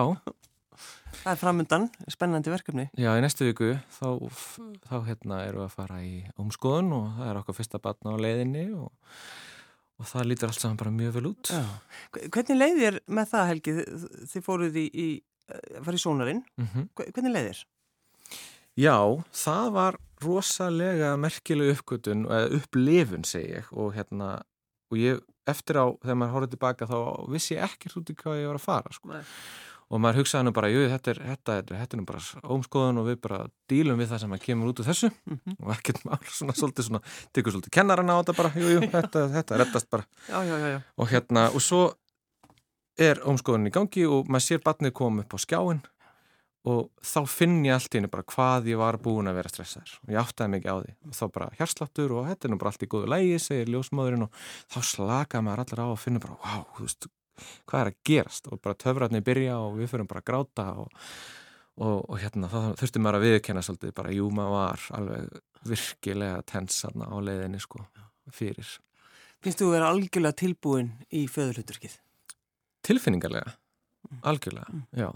Það 1.21 1.31
er 1.31 1.39
framöndan, 1.39 1.87
spennandi 2.09 2.51
verkefni. 2.51 2.87
Já, 2.97 3.11
í 3.13 3.21
næstu 3.23 3.45
viku 3.49 3.73
þá, 3.97 4.07
þá 4.87 4.95
hérna 5.09 5.39
eru 5.45 5.61
við 5.61 5.65
að 5.67 5.73
fara 5.75 5.99
í 6.05 6.13
omskoðun 6.41 6.93
og 6.97 7.07
það 7.17 7.31
er 7.31 7.39
okkar 7.41 7.57
fyrsta 7.57 7.81
batna 7.83 8.15
á 8.15 8.23
leiðinni 8.23 8.63
og, 8.77 8.89
og 10.01 10.09
það 10.09 10.29
lítur 10.31 10.51
allt 10.51 10.63
saman 10.63 10.79
bara 10.79 10.93
mjög 10.95 11.17
vel 11.17 11.27
út. 11.33 11.51
Já. 11.51 11.65
Hvernig 12.23 12.57
leiðir 12.57 12.99
með 13.05 13.33
það, 13.33 13.49
Helgi? 13.51 13.75
Þið 14.31 14.45
fóruð 14.47 14.79
í, 14.81 14.85
í 14.87 15.07
fara 15.83 15.99
í 15.99 16.03
sónarinn. 16.05 16.43
Mm 16.57 16.69
-hmm. 16.71 16.87
Hvernig 17.11 17.35
leiðir? 17.35 17.65
Já, 18.79 18.97
það 19.35 19.73
var 19.75 19.97
rosalega 20.23 21.17
merkileg 21.19 21.75
uppgötun, 21.75 22.23
eða 22.29 22.55
upplifun 22.55 23.27
segi 23.27 23.57
ég 23.57 23.67
og 23.75 23.91
hérna, 23.97 24.39
og 24.89 24.97
ég 24.97 25.19
eftir 25.49 25.75
á, 25.75 25.91
þegar 25.99 26.17
maður 26.17 26.33
horfður 26.33 26.53
tilbaka 26.55 26.87
þá 26.87 26.97
vissi 27.33 27.57
ég 27.57 27.65
ekkert 27.67 27.97
út 27.99 28.09
í 28.09 28.15
hvað 28.15 28.39
ég 28.39 28.47
var 28.47 28.59
að 28.61 28.65
fara, 28.65 28.93
sko. 28.95 29.11
Nei 29.11 29.25
og 29.91 29.99
maður 29.99 30.21
hugsaði 30.21 30.47
nú 30.47 30.53
bara, 30.55 30.69
jú, 30.71 30.83
þetta 30.87 31.11
er, 31.11 31.21
þetta 31.31 31.55
er, 31.59 31.71
þetta 31.81 31.97
er 31.97 31.99
nú 31.99 32.07
bara 32.07 32.51
ómskoðun 32.55 33.01
og 33.01 33.07
við 33.09 33.17
bara 33.25 33.39
dílum 33.71 33.99
við 33.99 34.13
það 34.13 34.23
sem 34.23 34.35
kemur 34.45 34.71
út 34.71 34.81
úr 34.81 34.87
þessu. 34.87 35.09
Mm 35.27 35.39
-hmm. 35.39 35.57
og 35.59 35.73
ekkert 35.75 36.05
mál, 36.07 36.19
svona 36.39 36.55
svolítið 36.55 36.87
svona, 36.87 37.01
tekur 37.33 37.51
svolítið 37.51 37.75
kennarana 37.77 38.15
á 38.15 38.19
þetta 38.21 38.37
bara, 38.37 38.51
jú, 38.55 38.67
jú, 38.75 38.81
þetta, 38.87 39.27
þetta 39.35 39.57
rettast 39.57 39.89
bara. 39.89 40.05
Já, 40.29 40.43
já, 40.47 40.55
já, 40.57 40.81
og 40.97 41.09
hérna, 41.11 41.49
og 41.51 41.61
svo 41.61 41.93
er 42.97 43.19
ómskoðunin 43.19 43.67
í 43.67 43.75
gangi 43.75 44.05
og 44.05 44.29
maður 44.29 44.47
sér 44.47 44.63
batnið 44.63 44.93
koma 44.93 45.23
upp 45.23 45.33
á 45.35 45.39
skjáin 45.39 45.81
og 46.69 46.91
þá 47.01 47.21
finn 47.25 47.63
ég 47.65 47.73
allt 47.73 47.95
í 47.95 47.97
henni 47.97 48.11
bara 48.11 48.27
hvað 48.27 48.67
ég 48.69 48.77
var 48.77 48.97
búin 49.01 49.29
að 49.29 49.39
vera 49.39 49.49
stressaður. 49.49 49.95
Og 50.05 50.13
ég 50.13 50.21
áttaði 50.21 50.53
mikið 50.53 50.69
á 50.69 50.77
því. 50.77 50.91
Og 51.07 51.15
þá 51.17 51.25
bara 51.33 51.47
hérsláttur 51.57 52.13
og 52.13 52.27
þetta 52.29 52.47
er 52.47 52.53
nú 52.53 52.59
bara 52.61 52.73
allt 52.73 52.85
í 52.85 52.91
góðu 52.91 53.09
lægi, 53.09 53.39
segir 53.41 53.71
ljósmáðurinn 53.73 54.27
og 54.27 54.43
þá 54.69 54.79
slakaði 54.91 55.47
maður 55.47 55.63
allir 55.63 55.81
á 55.81 55.87
og 55.87 55.99
finnur 56.01 56.25
bara, 56.27 56.37
wow, 56.43 56.67
þú 56.77 56.85
veist 56.85 57.09
hvað 57.69 57.81
er 57.83 57.91
að 57.91 58.01
gerast 58.07 58.49
og 58.51 58.61
bara 58.63 58.79
töfratni 58.83 59.23
byrja 59.25 59.57
og 59.61 59.79
við 59.79 59.91
fyrir 59.93 60.09
bara 60.09 60.23
að 60.23 60.27
gráta 60.31 60.67
og, 60.83 60.91
og, 61.81 61.97
og 62.09 62.19
hérna 62.21 62.51
þá 62.51 62.59
þurftum 62.81 63.05
maður 63.05 63.19
að 63.19 63.25
viðkenna 63.27 63.65
svolítið 63.65 63.95
bara 64.01 64.13
jú 64.15 64.29
maður 64.35 64.55
var 64.57 64.85
alveg 64.99 65.41
virkilega 65.71 66.45
tensaðna 66.49 67.09
á 67.11 67.17
leiðinni 67.21 67.61
sko 67.61 67.83
fyrir. 68.31 68.77
Finnst 69.41 69.61
þú 69.61 69.71
að 69.71 69.75
vera 69.75 69.89
algjörlega 69.91 70.37
tilbúin 70.37 70.93
í 71.09 71.25
föðurluturkið? 71.29 71.97
Tilfinningarlega, 72.85 73.53
mm. 74.09 74.21
algjörlega, 74.29 74.69
mm. 74.73 74.85
já 74.97 75.09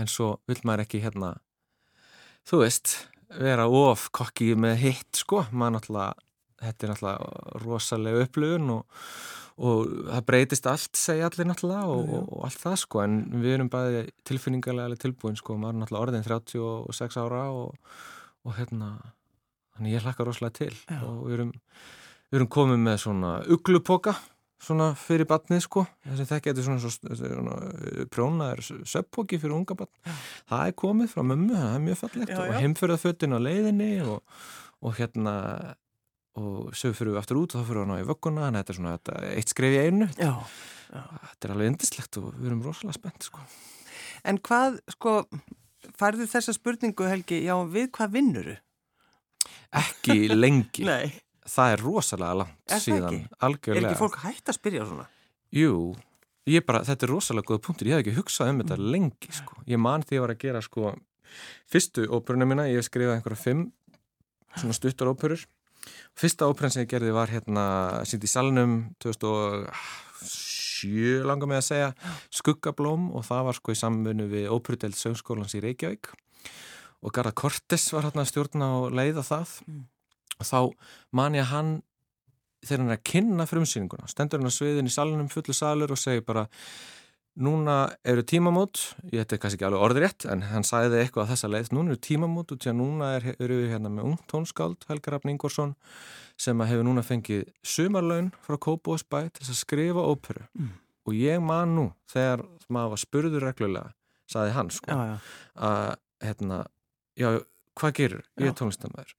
en 0.00 0.10
svo 0.10 0.36
vil 0.48 0.58
maður 0.66 0.84
ekki 0.84 1.02
hérna 1.04 1.34
þú 2.48 2.60
veist, 2.64 2.94
vera 3.40 3.66
of 3.68 4.08
kokki 4.14 4.52
með 4.58 4.80
hitt 4.82 5.20
sko, 5.22 5.44
maður 5.52 5.78
náttúrulega 5.78 6.12
þetta 6.62 6.86
er 6.86 6.92
náttúrulega 6.92 7.64
rosalega 7.64 8.26
upplöfun 8.28 8.76
og 8.78 9.00
og 9.54 9.90
það 10.08 10.24
breytist 10.26 10.66
allt, 10.66 10.98
segja 10.98 11.28
allir 11.28 11.46
náttúrulega 11.46 11.86
og, 11.86 12.08
og, 12.08 12.30
og 12.34 12.46
allt 12.48 12.62
það 12.64 12.76
sko. 12.82 13.02
En 13.04 13.18
við 13.38 13.56
erum 13.56 13.70
bæði 13.72 14.04
tilfinningarlega 14.26 14.98
tilbúin 15.04 15.38
sko, 15.38 15.58
maður 15.60 15.76
er 15.76 15.82
náttúrulega 15.82 16.06
orðin 16.08 16.26
36 16.26 17.20
ára 17.22 17.44
og, 17.54 17.92
og 18.44 18.56
hérna 18.58 18.96
þannig 19.76 19.94
ég 19.96 20.06
hlakka 20.06 20.26
rosalega 20.26 20.58
til. 20.58 20.72
Já. 20.88 21.00
og 21.06 21.20
við 21.28 21.36
erum, 21.38 21.52
við 22.30 22.40
erum 22.40 22.54
komið 22.58 22.82
með 22.88 23.00
svona 23.04 23.34
uglupoka 23.54 24.16
svona 24.64 24.90
fyrir 24.98 25.28
batnið 25.28 25.62
sko. 25.66 25.84
Þessi 26.08 26.28
þekki 26.30 26.50
þetta 26.50 26.62
er 26.62 26.68
svona, 26.68 26.92
svona, 26.96 27.16
svona 27.20 28.04
prjónaður 28.10 28.84
söppóki 28.88 29.38
fyrir 29.38 29.54
unga 29.58 29.76
batn 29.76 30.14
það 30.50 30.66
er 30.66 30.76
komið 30.82 31.10
frá 31.12 31.24
mömmu, 31.30 31.54
það 31.54 31.74
er 31.76 31.86
mjög 31.86 32.00
fallegt. 32.00 32.32
Já, 32.32 32.38
já. 32.38 32.44
og 32.48 32.62
heimförða 32.62 33.00
föttin 33.02 33.36
á 33.36 33.38
leiðinni 33.44 33.90
og, 34.08 34.22
og 34.82 34.96
hérna 34.98 35.34
og 36.40 36.74
sögur 36.76 36.98
fyrir 36.98 37.14
við 37.14 37.20
aftur 37.22 37.40
út 37.42 37.54
og 37.54 37.62
þá 37.62 37.68
fyrir 37.68 37.84
við 37.84 37.94
á 37.94 38.02
í 38.02 38.08
vögguna 38.10 38.48
en 38.48 38.58
þetta 38.58 38.74
er 38.74 38.78
svona 38.80 38.94
þetta, 38.96 39.18
eitt 39.34 39.54
skref 39.54 39.74
í 39.74 39.82
einu 39.84 40.08
já, 40.18 40.32
þetta 40.90 41.48
er 41.48 41.54
alveg 41.54 41.72
indislegt 41.72 42.20
og 42.20 42.30
við 42.34 42.50
erum 42.50 42.64
rosalega 42.66 42.98
spennt 43.00 43.30
sko 43.30 43.46
En 44.24 44.38
hvað, 44.40 44.78
sko 44.88 45.10
færðu 46.00 46.24
þessa 46.30 46.54
spurningu 46.56 47.04
Helgi, 47.04 47.42
já 47.44 47.52
við 47.68 47.90
hvað 47.92 48.14
vinnuru? 48.14 48.54
Ekki 49.76 50.30
lengi 50.32 50.86
Nei 50.88 51.20
það 51.44 51.74
er 51.74 51.82
rosalega 51.84 52.40
langt 52.42 52.72
er 52.72 52.82
síðan 52.82 53.20
algjörlega. 53.44 53.84
Er 53.84 53.90
ekki 53.90 54.00
fólk 54.00 54.20
hægt 54.24 54.50
að 54.50 54.58
spyrja 54.58 54.86
svona? 54.88 55.06
Jú, 55.54 55.94
bara, 56.66 56.82
þetta 56.86 57.06
er 57.06 57.12
rosalega 57.12 57.50
góða 57.50 57.64
punktur, 57.66 57.90
ég 57.90 57.98
hef 57.98 58.04
ekki 58.04 58.16
hugsað 58.18 58.52
um 58.52 58.62
þetta 58.62 58.78
mm. 58.78 58.86
lengi 58.94 59.34
sko. 59.38 59.58
Ég 59.70 59.80
man 59.80 60.04
því 60.04 60.14
að 60.14 60.18
ég 60.18 60.24
var 60.24 60.34
að 60.34 60.44
gera 60.44 60.62
sko 60.64 60.94
fyrstu 61.72 62.06
óperuna 62.08 62.48
mína, 62.48 62.68
ég 62.70 62.80
hef 62.80 62.88
skrifað 62.88 63.18
einhverja 63.18 63.42
fimm 63.42 63.66
svona 64.54 64.76
stuttar 64.76 65.10
óperur 65.10 65.44
Fyrsta 66.18 66.48
óperan 66.50 66.72
sem 66.72 66.84
ég 66.84 66.92
gerði 66.94 67.12
var 67.14 67.28
hérna 67.32 67.64
sínt 68.08 68.26
í 68.26 68.30
salnum 68.30 68.72
2007 69.04 71.26
langar 71.28 71.48
með 71.50 71.58
að 71.60 71.68
segja 71.68 71.90
Skuggablóm 72.34 73.02
og 73.14 73.22
það 73.26 73.42
var 73.48 73.56
sko 73.58 73.68
í 73.74 73.80
samfunnu 73.80 74.26
við 74.30 74.52
óperudeld 74.54 74.96
sögskólans 74.98 75.56
í 75.58 75.64
Reykjavík. 75.64 76.04
Og 77.04 77.10
Garða 77.12 77.34
Kortes 77.36 77.84
var 77.92 78.04
hérna 78.08 78.24
stjórna 78.28 78.66
og 78.80 78.84
leiða 78.96 79.22
það. 79.26 79.48
Mm. 79.68 79.82
Og 80.40 80.44
þá 80.48 80.60
man 81.14 81.36
ég 81.36 81.44
að 81.44 81.52
hann 81.52 81.70
þegar 82.64 82.80
hann 82.80 82.92
er 82.92 82.98
að 82.98 83.06
kynna 83.10 83.46
frumsýninguna 83.48 84.10
stendur 84.10 84.40
hann 84.40 84.50
á 84.50 84.56
sviðin 84.56 84.88
í 84.88 84.92
salunum 84.92 85.30
fullu 85.32 85.54
salur 85.56 85.94
og 85.94 86.00
segir 86.00 86.24
bara 86.26 86.46
núna 87.34 87.76
eru 88.06 88.22
tímamót, 88.22 88.80
ég 89.10 89.24
er 89.24 89.38
kannski 89.40 89.58
ekki 89.58 89.66
alveg 89.66 89.82
orðrétt 89.82 90.26
en 90.30 90.44
hann 90.52 90.66
sæði 90.66 91.00
eitthvað 91.00 91.24
að 91.24 91.32
þessa 91.32 91.50
leið 91.50 91.70
núna 91.74 91.92
eru 91.92 92.00
tímamót 92.06 92.54
og 92.54 92.66
að 92.70 92.76
núna 92.78 93.08
er, 93.16 93.26
eru 93.34 93.58
við 93.62 93.72
hérna 93.74 93.90
með 93.90 94.10
ung 94.10 94.20
tónskáld, 94.30 94.86
Helgar 94.88 95.16
Rafn 95.16 95.32
Ingórsson 95.32 95.74
sem 96.40 96.62
hefur 96.66 96.86
núna 96.86 97.02
fengið 97.06 97.48
sumarlaun 97.66 98.30
frá 98.46 98.58
Kópósbæ 98.66 99.26
til 99.34 99.48
að 99.48 99.58
skrifa 99.58 100.06
óperu 100.06 100.46
mm. 100.54 100.70
og 101.10 101.18
ég 101.18 101.42
man 101.42 101.74
nú 101.74 101.88
þegar 102.12 102.46
maður 102.68 102.94
var 102.94 103.02
spurður 103.02 103.48
reglulega 103.48 103.94
sæði 104.30 104.54
hann 104.54 104.72
sko 104.74 104.94
já, 104.94 105.04
já. 105.10 105.18
að 105.68 105.90
hérna, 106.24 106.62
já, 107.18 107.28
hvað 107.78 107.96
gerur? 107.98 108.26
Ég 108.38 108.50
er 108.50 108.58
tónlistamæður 108.62 109.14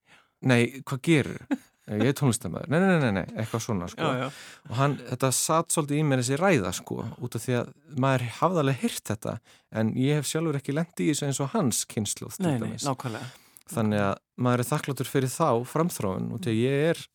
nei, 0.48 0.62
hvað 0.88 1.04
gerur? 1.10 1.48
Ég 1.86 2.10
er 2.10 2.16
tónlistamæður, 2.18 2.70
nei, 2.74 2.80
nei, 2.82 2.96
nei, 2.98 3.12
nei, 3.14 3.26
eitthvað 3.38 3.62
svona 3.62 3.88
sko. 3.92 4.02
já, 4.02 4.24
já. 4.24 4.30
og 4.72 4.78
hann, 4.80 4.96
þetta 5.12 5.30
satt 5.38 5.76
svolítið 5.76 6.00
í 6.00 6.06
mér 6.10 6.24
þessi 6.24 6.40
ræða 6.42 6.72
sko, 6.74 6.98
út 7.22 7.38
af 7.38 7.44
því 7.44 7.58
að 7.60 7.70
maður 8.02 8.24
hafði 8.40 8.62
alveg 8.64 8.80
hyrt 8.82 9.12
þetta 9.12 9.34
en 9.70 9.92
ég 10.02 10.18
hef 10.18 10.30
sjálfur 10.32 10.58
ekki 10.58 10.74
lendi 10.74 11.06
í 11.06 11.12
þessu 11.14 11.28
eins 11.28 11.42
og 11.46 11.52
hans 11.54 11.84
kynsluð 11.92 12.40
Nei, 12.42 12.56
nei, 12.64 12.74
nákvæmlega 12.82 13.30
Þannig 13.70 14.02
að 14.02 14.16
maður 14.46 14.62
er 14.62 14.70
þakkláttur 14.70 15.10
fyrir 15.10 15.32
þá 15.34 15.50
framþróun 15.70 16.28
og 16.36 16.42
til 16.46 16.58
ég 16.58 16.90
er 16.92 17.06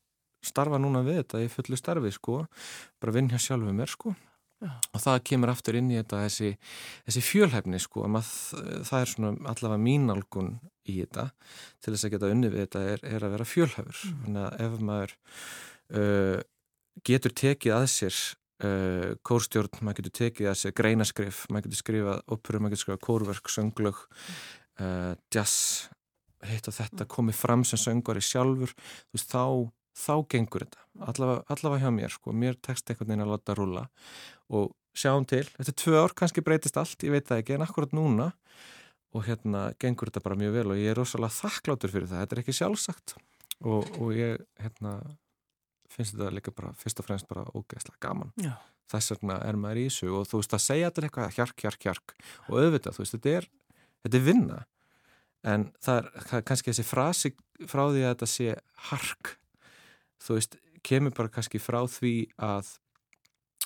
starfa 0.44 0.80
núna 0.80 1.02
við 1.06 1.20
þetta 1.20 1.42
í 1.44 1.50
fullu 1.52 1.78
starfi 1.78 2.12
sko, 2.14 2.40
bara 3.02 3.14
vinn 3.14 3.30
hjá 3.30 3.38
sjálfu 3.42 3.74
mér 3.76 3.92
sko. 3.92 4.14
Og 4.68 5.00
það 5.00 5.22
kemur 5.30 5.52
aftur 5.52 5.78
inn 5.78 5.90
í 5.92 5.96
þetta 5.96 6.24
þessi, 6.26 6.50
þessi 7.06 7.22
fjölhæfni 7.24 7.80
sko 7.80 8.04
maður, 8.12 8.66
það 8.88 9.04
er 9.04 9.12
svona 9.12 9.52
allavega 9.52 9.84
mínalgun 9.84 10.50
í 10.88 10.98
þetta. 11.00 11.28
Til 11.80 11.94
þess 11.94 12.08
að 12.08 12.14
geta 12.16 12.32
unni 12.34 12.50
við 12.52 12.66
þetta 12.66 12.82
er, 12.92 13.06
er 13.14 13.26
að 13.26 13.34
vera 13.36 13.48
fjölhæfur. 13.48 14.02
Mm. 14.02 14.20
þannig 14.26 14.44
að 14.44 14.66
ef 14.66 14.84
maður 14.90 15.16
uh, 16.00 16.44
getur 17.10 17.36
tekið 17.42 17.76
að 17.78 17.86
sér 17.94 18.20
uh, 18.66 19.08
kórstjórn, 19.30 19.80
maður 19.80 20.02
getur 20.02 20.16
tekið 20.24 20.52
að 20.52 20.60
sér 20.62 20.76
greinaskrif, 20.82 21.42
maður 21.48 21.68
getur 21.68 21.82
skrifað 21.84 22.22
opur, 22.36 22.60
maður 22.60 22.76
getur 22.76 22.84
skrifað 22.84 23.02
kórverk, 23.08 23.52
sönglög 23.56 24.04
uh, 24.04 25.12
jazz 25.32 25.88
heitt 26.44 26.68
og 26.68 26.76
þetta, 26.76 27.04
mm. 27.04 27.12
komið 27.12 27.36
fram 27.36 27.66
sem 27.68 27.80
söngari 27.80 28.24
sjálfur, 28.24 28.72
þú 28.72 29.16
veist, 29.16 29.32
þá 29.32 29.44
þá 30.00 30.14
gengur 30.32 30.64
þetta, 30.64 30.84
allavega, 31.10 31.42
allavega 31.52 31.84
hjá 31.84 31.94
mér 31.94 32.14
sko, 32.14 32.34
mér 32.36 32.58
tekst 32.62 32.90
einhvern 32.90 33.10
veginn 33.10 33.24
að 33.26 33.32
láta 33.34 33.56
rúla 33.58 33.82
og 34.50 34.72
sjáum 34.96 35.26
til, 35.28 35.44
þetta 35.56 35.72
er 35.72 35.78
tvö 35.82 36.02
ár 36.02 36.14
kannski 36.18 36.44
breytist 36.44 36.78
allt, 36.80 37.02
ég 37.06 37.14
veit 37.14 37.28
það 37.28 37.42
ekki, 37.42 37.56
en 37.56 37.64
akkurat 37.66 37.94
núna 37.96 38.30
og 39.14 39.24
hérna 39.26 39.70
gengur 39.82 40.10
þetta 40.10 40.22
bara 40.24 40.38
mjög 40.38 40.56
vel 40.58 40.72
og 40.74 40.80
ég 40.80 40.92
er 40.92 40.98
rosalega 40.98 41.36
þakklátur 41.38 41.92
fyrir 41.92 42.10
það, 42.10 42.24
þetta 42.24 42.36
er 42.36 42.42
ekki 42.42 42.56
sjálfsagt 42.58 43.14
og, 43.60 43.86
og 44.00 44.12
ég 44.16 44.42
hérna 44.62 44.96
finnst 45.90 46.14
þetta 46.16 46.34
líka 46.34 46.54
bara 46.54 46.74
fyrst 46.78 47.02
og 47.02 47.08
fremst 47.08 47.30
bara 47.30 47.46
ógeðslega 47.50 47.98
gaman. 48.02 48.34
Já. 48.38 48.54
þess 48.90 49.14
vegna 49.14 49.38
er 49.46 49.58
maður 49.58 49.80
í 49.82 49.88
þessu 49.88 50.10
og 50.18 50.28
þú 50.30 50.42
veist 50.42 50.54
að 50.54 50.62
segja 50.66 50.90
þetta 50.90 51.06
eitthvað 51.06 51.34
hjark, 51.38 51.64
hjark, 51.64 51.84
hjark. 51.86 52.14
Og 52.48 52.56
auðvitað, 52.58 52.96
þú 52.96 53.02
veist, 53.02 53.16
þetta 53.16 53.34
er 53.38 53.48
þetta 54.04 54.18
er 54.18 54.24
vinna. 54.26 54.60
En 55.50 55.66
það 55.82 56.00
er, 56.00 56.08
það 56.28 56.38
er 56.38 56.46
kannski 56.50 56.72
þessi 56.72 56.86
frasi 56.86 57.32
frá 57.70 57.82
því 57.90 58.02
að 58.04 58.10
þetta 58.12 58.30
sé 58.30 58.56
hark 58.90 59.34
þú 60.20 60.36
veist, 60.38 60.56
kemur 60.86 61.14
bara 61.16 61.32
kannski 61.32 61.60
frá 61.62 61.80
því 61.90 62.14
að 62.40 62.74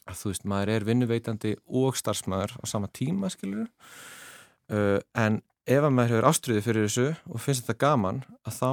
að 0.08 0.20
þú 0.20 0.32
veist, 0.32 0.46
maður 0.50 0.72
er 0.74 0.86
vinnuveitandi 0.88 1.54
og 1.80 1.98
starfsmæður 1.98 2.56
á 2.60 2.64
sama 2.68 2.90
tíma, 2.92 3.30
skilur 3.32 3.66
uh, 3.66 5.00
en 5.16 5.40
ef 5.64 5.80
að 5.80 5.94
maður 5.96 6.16
hefur 6.16 6.28
ástriði 6.28 6.64
fyrir 6.64 6.88
þessu 6.88 7.06
og 7.30 7.42
finnst 7.42 7.64
þetta 7.64 7.80
gaman 7.86 8.22
að 8.44 8.58
þá 8.58 8.70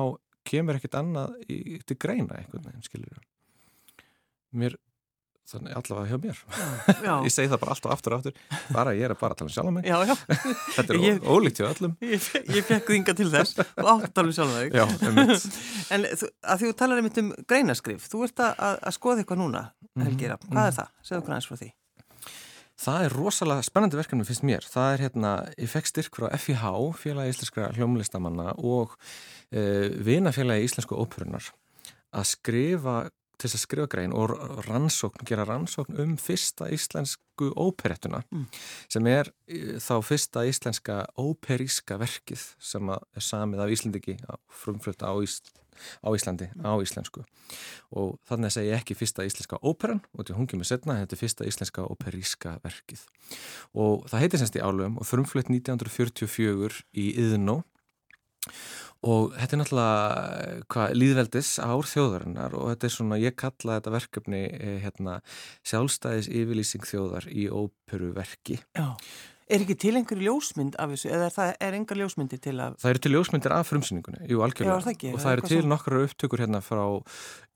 kemur 0.52 0.80
ekkert 0.80 0.98
annað 1.00 1.36
í, 1.48 1.80
til 1.88 1.98
greina 2.02 2.42
veginn, 2.52 2.84
skilur 2.84 3.22
mér 4.52 4.76
þannig 5.50 5.76
allavega 5.80 6.10
hjá 6.12 6.18
mér 6.22 6.42
já. 7.08 7.14
ég 7.26 7.34
segi 7.34 7.52
það 7.52 7.62
bara 7.64 7.76
allt 7.76 7.88
og 7.88 7.94
aftur 7.96 8.16
og 8.16 8.22
aftur 8.22 8.62
bara 8.76 8.94
ég 8.98 9.08
er 9.08 9.16
að 9.16 9.20
bara 9.24 9.38
tala 9.38 9.50
um 9.50 9.54
sjálf 9.56 9.74
mig 9.76 9.90
já, 9.90 9.98
já. 10.06 10.16
þetta 10.78 10.96
er 10.96 11.02
ég, 11.06 11.20
ólíkt 11.26 11.62
hjá 11.62 11.68
öllum 11.72 11.98
ég, 12.14 12.30
ég 12.56 12.70
fekk 12.70 12.94
þinga 12.94 13.18
til 13.18 13.30
þess 13.34 13.60
og 13.62 13.92
átt 13.96 14.08
að 14.08 14.16
tala 14.20 14.32
um 14.32 14.38
sjálf 14.38 14.56
mig 14.56 15.36
en 15.98 16.08
þú, 16.22 16.32
að 16.54 16.64
þú 16.64 16.72
talar 16.84 17.02
einmitt 17.02 17.22
um 17.22 17.36
greinaskrif 17.50 18.08
þú 18.12 18.26
ert 18.30 18.48
að, 18.48 18.66
að 18.80 18.98
skoða 18.98 19.24
eitthvað 19.24 19.44
núna 19.44 19.68
mhm, 19.68 20.08
Helgira, 20.08 20.40
mm 20.40 20.48
-hmm. 20.48 20.56
hvað 20.56 20.72
er 20.72 20.78
það? 20.80 20.98
Segðu 21.02 21.22
okkur 21.24 21.36
aðeins 21.36 21.52
frá 21.52 21.62
því 21.64 21.72
Það 22.82 23.04
er 23.06 23.14
rosalega 23.14 23.62
spennandi 23.62 23.98
verkefni 24.00 24.26
finnst 24.26 24.42
mér. 24.48 24.66
Það 24.66 24.94
er 24.94 25.02
hérna, 25.06 25.32
ég 25.54 25.70
fekk 25.70 25.86
styrk 25.86 26.16
frá 26.18 26.32
FIH, 26.34 26.64
félagi 26.98 27.30
íslenskra 27.30 27.68
hljómlistamanna 27.76 28.56
og 28.58 28.96
e, 29.54 29.92
vinafélagi 30.02 30.66
íslensku 30.66 30.98
óperunar 30.98 31.52
að 32.12 32.26
skrifa 32.32 32.96
til 33.42 33.50
þess 33.50 33.58
að 33.58 33.64
skrifa 33.66 33.90
grein 33.90 34.14
og 34.14 34.34
rannsókn, 34.68 35.26
gera 35.28 35.46
rannsókn 35.50 35.98
um 36.04 36.18
fyrsta 36.22 36.70
íslensku 36.74 37.50
óperettuna 37.58 38.22
mm. 38.30 38.44
sem 38.92 39.10
er 39.10 39.32
þá 39.82 39.96
fyrsta 40.06 40.46
íslenska 40.50 41.00
óperíska 41.18 41.98
verkið 42.02 42.44
sem 42.62 42.92
er 42.94 43.26
samið 43.32 43.64
af 43.66 43.74
Íslandiki 43.74 44.18
frumflöta 44.62 45.10
á, 45.10 45.14
Ís, 45.26 45.40
á 46.06 46.10
Íslandi 46.14 46.52
mm. 46.52 46.62
á 46.62 46.74
íslensku 46.86 47.26
og 47.92 48.20
þannig 48.30 48.52
að 48.52 48.56
segja 48.60 48.78
ekki 48.78 49.00
fyrsta 49.00 49.26
íslenska 49.28 49.60
óperan 49.66 50.04
og 50.14 50.22
þetta 50.22 50.36
er 50.36 50.40
hungið 50.40 50.62
með 50.62 50.70
setna, 50.70 51.00
þetta 51.02 51.18
er 51.18 51.24
fyrsta 51.24 51.50
íslenska 51.50 51.88
óperíska 51.90 52.56
verkið 52.64 53.04
og 53.74 54.06
það 54.12 54.26
heitir 54.26 54.44
semst 54.44 54.60
í 54.60 54.64
álum 54.64 55.02
og 55.02 55.10
frumflöt 55.10 55.50
1944 55.50 56.86
í 56.94 57.10
Yðnó 57.26 57.62
Og 59.02 59.32
þetta 59.34 59.56
er 59.56 59.60
náttúrulega 59.64 60.66
hvað, 60.70 60.92
líðveldis 61.02 61.52
ár 61.64 61.88
þjóðarinnar 61.90 62.54
og 62.58 62.68
þetta 62.70 62.88
er 62.88 62.94
svona, 62.94 63.18
ég 63.22 63.38
kalla 63.40 63.80
þetta 63.80 63.94
verkefni 63.96 64.42
eh, 64.54 64.76
hérna, 64.84 65.16
sjálfstæðis 65.66 66.30
yfirlýsing 66.30 66.86
þjóðar 66.86 67.26
í 67.34 67.48
óperuverki. 67.50 68.60
Já. 68.78 68.94
Er 69.52 69.66
ekki 69.66 69.76
til 69.84 69.94
einhverju 70.00 70.28
ljósmynd 70.30 70.78
af 70.80 70.94
þessu 70.94 71.12
eða 71.12 71.28
er 71.28 71.36
það 71.36 71.54
er 71.68 71.78
engar 71.78 72.00
ljósmyndi 72.00 72.42
til 72.42 72.56
að... 72.64 72.78
Það 72.82 72.94
eru 72.94 73.04
til 73.04 73.14
ljósmyndir 73.16 73.56
af 73.56 73.72
frumsýningunni, 73.72 74.28
jú 74.32 74.44
algjörlega. 74.46 74.78
Já, 74.78 74.86
það 74.86 74.94
ekki. 74.96 75.12
Og 75.12 75.24
það 75.24 75.36
eru 75.36 75.50
til 75.52 75.64
nokkru 75.68 76.04
upptökur 76.08 76.46
hérna 76.46 76.62
frá 76.64 76.84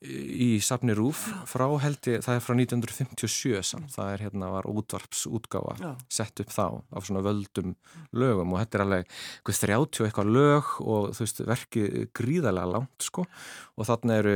í 0.06 0.60
Safni 0.64 0.94
Rúf 0.96 1.24
frá 1.50 1.66
held 1.82 2.08
ég, 2.10 2.22
það 2.26 2.38
er 2.38 2.44
frá 2.44 2.56
1957 2.56 3.62
samt, 3.66 3.94
það 3.94 4.12
er 4.12 4.24
hérna 4.26 4.50
var 4.54 4.68
útvarpsútgáfa 4.70 5.76
Já. 5.80 5.92
sett 6.12 6.42
upp 6.44 6.52
þá 6.54 6.66
af 6.92 7.08
svona 7.08 7.24
völdum 7.26 7.76
lögum 8.16 8.54
og 8.54 8.62
þetta 8.62 8.78
er 8.78 8.84
alveg 8.86 9.16
30 9.48 10.06
eitthvað 10.06 10.32
lög 10.36 10.74
og 10.84 11.16
þú 11.16 11.26
veist 11.26 11.42
verkið 11.48 11.98
gríðarlega 12.18 12.74
langt 12.76 13.08
sko 13.08 13.26
og 13.26 13.90
þarna 13.90 14.20
eru 14.22 14.36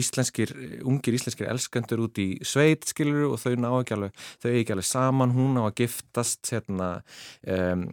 íslenskir, 0.00 0.54
ungir 0.86 1.18
íslenskir 1.18 1.50
elskendur 1.50 2.04
út 2.06 2.20
í 2.22 2.28
sveit 2.46 2.86
skiluru 2.88 3.32
og 3.32 3.42
þau 3.42 3.56
ná 3.58 3.70
ekki 3.80 3.96
alveg, 3.96 4.24
þau 4.44 4.50
ekki 4.52 4.76
alveg 4.76 4.90
saman, 4.92 5.34
hún 5.36 5.60
á 5.60 5.62
að 5.66 5.76
giftast 5.82 6.52
hérna 6.52 6.97
um, 7.00 7.84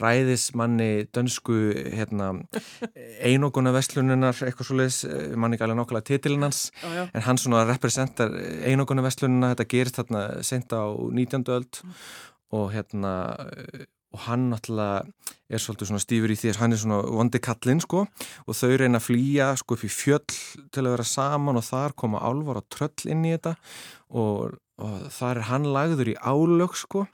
ræðismanni 0.00 1.08
dönsku 1.14 1.58
hérna 1.94 2.30
einoguna 3.24 3.72
vestlununar 3.76 4.36
eitthvað 4.46 4.70
svo 4.70 4.78
leiðis, 4.80 5.00
manni 5.36 5.58
ekki 5.58 5.66
alveg 5.66 5.80
nokkulega 5.80 6.08
titilina 6.12 6.48
hans 6.48 6.68
já, 6.70 6.88
já. 6.94 7.04
en 7.12 7.26
hann 7.28 7.40
svona 7.40 7.66
representar 7.68 8.34
einogunum 8.68 9.06
vestlununa, 9.06 9.52
þetta 9.54 9.68
gerist 9.74 10.00
þarna 10.00 10.24
sent 10.46 10.74
á 10.74 10.84
19. 10.94 11.46
öld 11.58 11.82
mm. 11.84 12.00
og 12.58 12.66
hérna 12.74 13.14
og 14.08 14.22
hann 14.24 14.46
náttúrulega 14.48 15.04
er 15.52 15.60
svolítið 15.60 15.90
svona 15.90 16.00
stífur 16.02 16.32
í 16.32 16.36
því 16.38 16.52
að 16.52 16.60
hann 16.62 16.74
er 16.74 16.80
svona 16.80 17.00
vondi 17.12 17.40
kallinn 17.44 17.82
sko 17.84 18.06
og 18.06 18.56
þau 18.56 18.70
reyna 18.80 19.00
að 19.00 19.08
flýja 19.10 19.50
sko 19.60 19.76
upp 19.76 19.84
í 19.84 19.90
fjöll 19.92 20.24
til 20.72 20.86
að 20.86 20.94
vera 20.94 21.06
saman 21.08 21.60
og 21.60 21.66
þar 21.66 21.96
koma 22.00 22.22
álvar 22.24 22.62
og 22.62 22.70
tröll 22.72 23.12
inn 23.12 23.26
í 23.28 23.34
þetta 23.36 23.58
og 24.16 24.56
og 24.78 25.08
þar 25.10 25.40
er 25.40 25.48
hann 25.48 25.66
lagður 25.74 26.12
í 26.12 26.16
álög 26.22 26.76
sko 26.78 27.06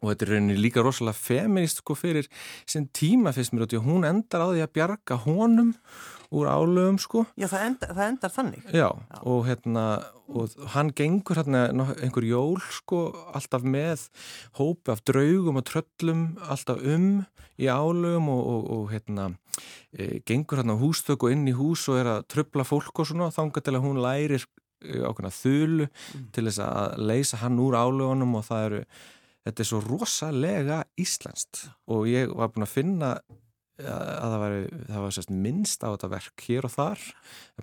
og 0.00 0.10
þetta 0.10 0.26
er 0.26 0.32
rauninni 0.34 0.60
líka 0.60 0.84
rosalega 0.84 1.18
feminist 1.18 1.82
sko 1.82 1.96
fyrir 1.98 2.28
sinn 2.68 2.88
tíma 2.96 3.34
fyrst 3.36 3.54
mér 3.54 3.68
og 3.68 3.84
hún 3.86 4.08
endar 4.08 4.44
á 4.44 4.48
því 4.50 4.64
að 4.64 4.74
bjarga 4.78 5.20
honum 5.26 5.74
úr 6.30 6.46
álögum 6.46 6.98
sko 7.02 7.24
Já 7.38 7.48
það 7.50 7.66
endar, 7.66 7.92
það 7.96 8.06
endar 8.06 8.32
þannig 8.34 8.66
Já, 8.70 8.86
Já. 8.86 9.18
og 9.26 9.40
hérna 9.48 9.84
og 10.30 10.54
hann 10.76 10.92
gengur 10.94 11.40
hérna 11.40 11.64
einhver 11.98 12.26
jól 12.26 12.60
sko 12.70 13.02
alltaf 13.34 13.66
með 13.66 14.06
hópi 14.58 14.94
af 14.94 15.02
draugum 15.02 15.58
og 15.58 15.66
tröllum 15.66 16.24
alltaf 16.46 16.78
um 16.86 17.24
í 17.60 17.66
álögum 17.66 18.30
og, 18.30 18.42
og, 18.54 18.70
og 18.76 18.88
hérna 18.94 19.28
e, 19.92 20.22
gengur 20.26 20.62
hérna 20.62 20.78
hústöku 20.78 21.32
inn 21.34 21.48
í 21.50 21.56
hús 21.58 21.88
og 21.90 21.98
er 22.00 22.14
að 22.14 22.26
tröfla 22.30 22.66
fólk 22.68 23.02
og 23.02 23.10
svona 23.10 23.32
þángar 23.34 23.66
til 23.66 23.76
að 23.76 23.86
hún 23.88 24.02
lærir 24.04 24.38
e, 24.38 25.00
ákveðna 25.02 25.34
þulu 25.34 25.88
mm. 25.90 26.28
til 26.30 26.46
þess 26.46 26.62
að 26.62 27.00
leysa 27.10 27.42
hann 27.42 27.58
úr 27.58 27.74
álögunum 27.74 28.38
og 28.38 28.46
það 28.46 28.68
eru 28.68 28.84
þetta 29.46 29.62
er 29.62 29.68
svo 29.70 29.80
rosalega 29.84 30.80
íslenskt 31.00 31.66
og 31.90 32.08
ég 32.10 32.32
var 32.36 32.52
búin 32.52 32.66
að 32.66 32.74
finna 32.74 33.12
að 33.80 34.26
það 34.34 34.39
það 34.90 35.04
var 35.04 35.14
sérst, 35.16 35.32
minnst 35.32 35.84
á 35.86 35.88
þetta 35.92 36.10
verk 36.12 36.44
hér 36.46 36.66
og 36.68 36.74
þar 36.74 37.04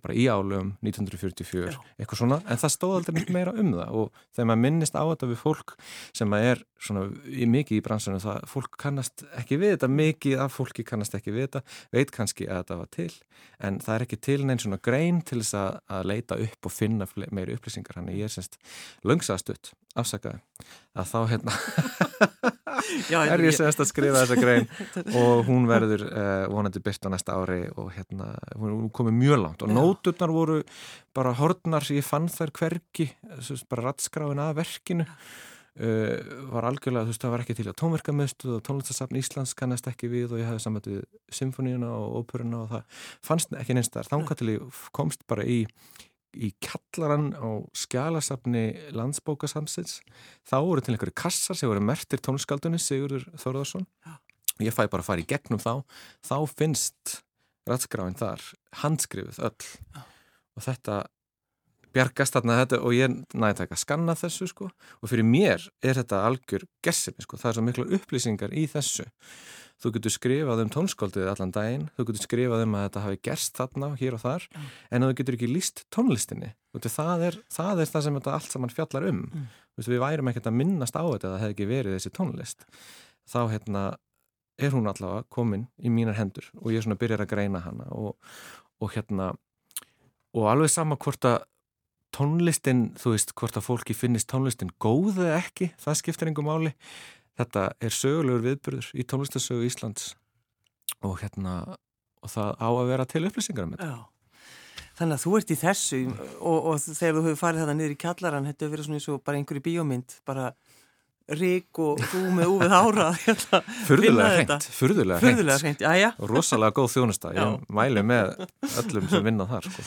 bara 0.01 0.15
í 0.15 0.25
álum 0.29 0.73
1944 0.85 1.73
Já. 1.73 1.77
eitthvað 1.97 2.21
svona, 2.21 2.39
en 2.45 2.61
það 2.61 2.73
stóð 2.73 2.95
aldrei 2.99 3.33
meira 3.33 3.53
um 3.57 3.71
það. 3.73 3.93
Og 3.97 4.21
þegar 4.35 4.49
maður 4.51 4.63
minnist 4.65 4.97
á 4.97 5.03
þetta 5.03 5.29
við 5.31 5.39
fólk 5.41 5.75
sem 6.15 6.35
er 6.37 6.63
svona 6.77 7.07
í 7.27 7.47
mikið 7.49 7.79
í 7.79 7.83
bransunum, 7.85 8.21
það 8.21 8.43
fólk 8.51 8.77
kannast 8.81 9.25
ekki 9.39 9.57
við 9.61 9.75
þetta, 9.75 9.89
mikið 9.99 10.43
af 10.45 10.53
fólki 10.53 10.85
kannast 10.87 11.17
ekki 11.17 11.33
við 11.33 11.47
þetta 11.47 11.63
veit 11.95 12.13
kannski 12.13 12.47
að 12.47 12.61
þetta 12.61 12.79
var 12.81 12.91
til 12.93 13.09
en 13.67 13.79
það 13.81 13.95
er 13.95 14.05
ekki 14.05 14.21
til 14.27 14.39
neins 14.45 14.65
svona 14.65 14.81
grein 14.83 15.23
til 15.25 15.41
þess 15.41 15.57
að, 15.57 15.79
að 15.97 16.07
leita 16.11 16.37
upp 16.45 16.69
og 16.69 16.73
finna 16.73 17.09
meiri 17.33 17.57
upplýsingar, 17.57 17.97
hann 17.97 18.11
er 18.13 18.21
ég 18.21 18.33
semst 18.33 18.59
löngsaðstutt, 19.07 19.73
afsakaði. 19.97 20.43
Að 20.97 21.11
þá 21.13 21.19
hérna 21.33 21.57
Já, 23.12 23.19
er 23.26 23.43
ég 23.45 23.56
semst 23.56 23.82
að 23.82 23.89
skrifa 23.89 24.21
þessa 24.23 24.38
grein? 24.39 24.69
Og 25.17 25.43
hún 25.47 25.67
verður 25.69 26.06
uh, 26.08 26.45
vonandi 26.52 26.82
byrst 26.84 27.08
á 27.08 27.10
næsta 27.13 27.36
ári 27.38 27.65
og 27.76 27.91
hérna 27.95 28.32
hún 28.56 28.88
komið 28.93 29.17
mjög 29.17 29.43
langt. 29.43 29.65
Og 29.65 29.73
nóturnar 29.73 30.34
voru 30.34 30.62
bara 31.17 31.36
hortnar 31.38 31.86
sem 31.86 32.00
ég 32.00 32.08
fann 32.08 32.30
þær 32.32 32.54
hverki 32.58 33.12
bara 33.69 33.89
rattskráin 33.89 34.41
að 34.43 34.58
verkinu. 34.62 35.08
Uh, 35.78 36.17
var 36.50 36.65
algjörlega, 36.71 37.06
þú 37.06 37.13
veist, 37.13 37.21
það 37.21 37.34
var 37.36 37.43
ekki 37.43 37.56
til 37.60 37.67
að 37.69 37.76
tónverkamöstu 37.78 38.54
og 38.56 38.63
tónlistasafn 38.65 39.19
Íslands 39.19 39.54
kannast 39.58 39.86
ekki 39.91 40.10
við 40.10 40.32
og 40.34 40.41
ég 40.41 40.47
hafði 40.50 40.63
samvættið 40.63 41.04
symfóníuna 41.38 41.91
og 41.93 42.23
óperuna 42.23 42.63
og 42.63 42.71
það 42.71 43.04
fannst 43.30 43.54
ekki 43.60 43.78
neins 43.78 43.93
þar. 43.93 44.10
Þángat 44.10 44.41
til 44.41 44.50
ég 44.56 44.80
komst 44.97 45.28
bara 45.30 45.45
í 45.45 45.60
í 46.35 46.51
kallaran 46.63 47.31
á 47.37 47.63
skjálasafni 47.77 48.91
landsbókasamsins. 48.97 50.01
Þá 50.47 50.57
voru 50.65 50.83
til 50.83 50.95
einhverju 50.95 51.15
kassar 51.17 51.57
sem 51.57 51.69
voru 51.71 51.83
mertir 51.83 52.21
tónskaldunni 52.23 52.81
Sigurður 52.81 53.29
Þorðarsson 53.39 53.87
ég 54.63 54.73
fæ 54.73 54.85
bara 54.87 55.03
að 55.03 55.09
fara 55.09 55.23
í 55.23 55.27
gegnum 55.29 55.61
þá. 55.61 55.73
Þá 56.25 56.37
finnst 56.57 57.17
rætskráin 57.67 58.17
þar 58.17 58.43
handskrifuð 58.83 59.41
öll. 59.49 59.69
Og 60.57 60.65
þetta 60.65 61.03
bjargast 61.97 62.38
þarna 62.38 62.62
þetta 62.62 62.81
og 62.86 62.95
ég 62.95 63.19
næði 63.33 63.60
taka 63.63 63.75
að 63.75 63.83
skanna 63.83 64.17
þessu 64.17 64.49
sko. 64.51 64.71
Og 65.01 65.12
fyrir 65.12 65.27
mér 65.27 65.69
er 65.81 65.97
þetta 65.97 66.23
algjör 66.29 66.67
gessimi 66.86 67.25
sko, 67.25 67.39
það 67.41 67.49
er 67.49 67.57
svo 67.57 67.65
miklu 67.65 67.88
upplýsingar 67.97 68.53
í 68.53 68.67
þessu. 68.71 69.07
Þú 69.77 69.91
getur 69.93 70.13
skrifað 70.13 70.63
um 70.63 70.69
tónskóldið 70.73 71.27
allan 71.29 71.51
daginn, 71.53 71.83
þú 71.93 72.07
getur 72.07 72.23
skrifað 72.23 72.63
um 72.65 72.77
að 72.79 72.88
þetta 72.88 73.03
hafi 73.03 73.19
gerst 73.27 73.60
þarna, 73.60 73.91
hér 73.99 74.15
og 74.17 74.23
þar 74.23 74.47
mm. 74.49 74.71
en 74.89 75.05
þú 75.05 75.10
getur 75.19 75.38
ekki 75.38 75.49
líst 75.51 75.83
tónlistinni 75.93 76.49
það 76.86 77.23
er, 77.27 77.38
það 77.53 77.81
er 77.81 77.91
það 77.91 78.03
sem 78.05 78.17
þetta 78.17 78.33
allt 78.33 78.53
saman 78.53 78.73
fjallar 78.73 79.07
um. 79.10 79.21
Mm. 79.33 79.45
við 79.86 80.01
værum 80.01 80.29
ekkert 80.31 80.49
að 80.49 80.57
minnast 80.57 80.97
á 80.97 81.03
þetta 81.05 81.27
að 81.27 81.33
það 81.33 81.43
hefði 81.43 81.55
ekki 81.55 81.69
verið 81.69 81.97
þessi 81.97 82.13
tónlist. 82.17 82.65
Þá 83.27 83.39
hérna 83.53 83.83
er 84.57 84.73
hún 84.73 84.89
allavega 84.89 85.27
komin 85.29 85.67
í 85.77 85.91
mínar 85.93 86.17
hendur 86.17 86.47
og 86.57 86.71
ég 86.71 86.79
er 86.79 86.88
svona 86.88 86.97
að 86.97 87.03
byrja 87.03 87.19
að 87.21 87.29
greina 87.29 87.62
hana 87.62 87.86
og, 87.93 88.17
og 88.81 88.93
hérna 88.95 89.36
og 90.38 90.49
alveg 90.49 90.73
sama 90.73 90.97
hvort 90.97 91.25
að 91.29 91.38
tónlistin, 92.17 92.84
þú 92.97 93.13
veist, 93.13 93.34
hvort 93.38 93.60
að 93.60 93.67
fólki 93.67 93.95
finnist 93.97 94.30
tónlistin 94.32 94.73
góð 94.82 95.21
eða 95.21 95.38
ekki, 95.43 95.71
það 95.82 95.99
skiptir 96.01 96.32
engum 96.32 96.49
máli. 96.49 96.73
Þetta 97.38 97.67
er 97.86 97.93
sögulegur 97.93 98.45
viðbyrður 98.47 98.91
í 98.97 99.06
tónlistasögu 99.06 99.67
Íslands 99.67 100.15
og 101.06 101.19
hérna 101.21 101.60
og 102.25 102.32
það 102.34 102.56
á 102.58 102.67
að 102.69 102.88
vera 102.89 103.06
til 103.10 103.25
upplýsingar 103.27 103.67
um 103.67 103.75
þetta. 103.75 103.89
Já, 103.91 104.88
þannig 104.97 105.19
að 105.19 105.23
þú 105.25 105.36
ert 105.38 105.53
í 105.53 105.60
þessu 105.62 105.99
og, 106.10 106.58
og 106.58 106.82
þegar 106.82 107.19
þú 107.19 107.23
hefur 107.27 107.39
farið 107.43 107.63
þetta 107.63 107.77
niður 107.77 107.93
í 107.93 107.99
kjallaran, 108.03 108.49
þetta 108.49 108.65
hefur 108.65 108.75
verið 108.75 108.89
svona 108.89 108.99
eins 108.99 109.10
og 109.13 109.23
bara 109.27 109.41
einhverju 109.41 109.65
bíómynd, 109.67 110.17
bara 110.27 110.49
rík 111.38 111.82
og 111.84 112.01
þú 112.08 112.21
með 112.38 112.51
úvið 112.53 112.73
ára 112.77 113.08
Furðulega 113.88 114.27
hreint 114.38 114.67
Furðulega 114.71 115.58
hreint, 115.60 115.84
já 115.84 115.91
já. 115.99 116.10
Rosalega 116.32 116.75
góð 116.77 116.93
þjónusta, 116.95 117.34
ég 117.36 117.65
mæli 117.75 118.03
með 118.08 118.47
öllum 118.80 119.10
sem 119.12 119.25
vinna 119.25 119.47
þar 119.49 119.67
sko. 119.67 119.84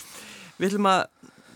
Við 0.61 0.69
ætlum 0.69 0.91
að, 0.91 1.01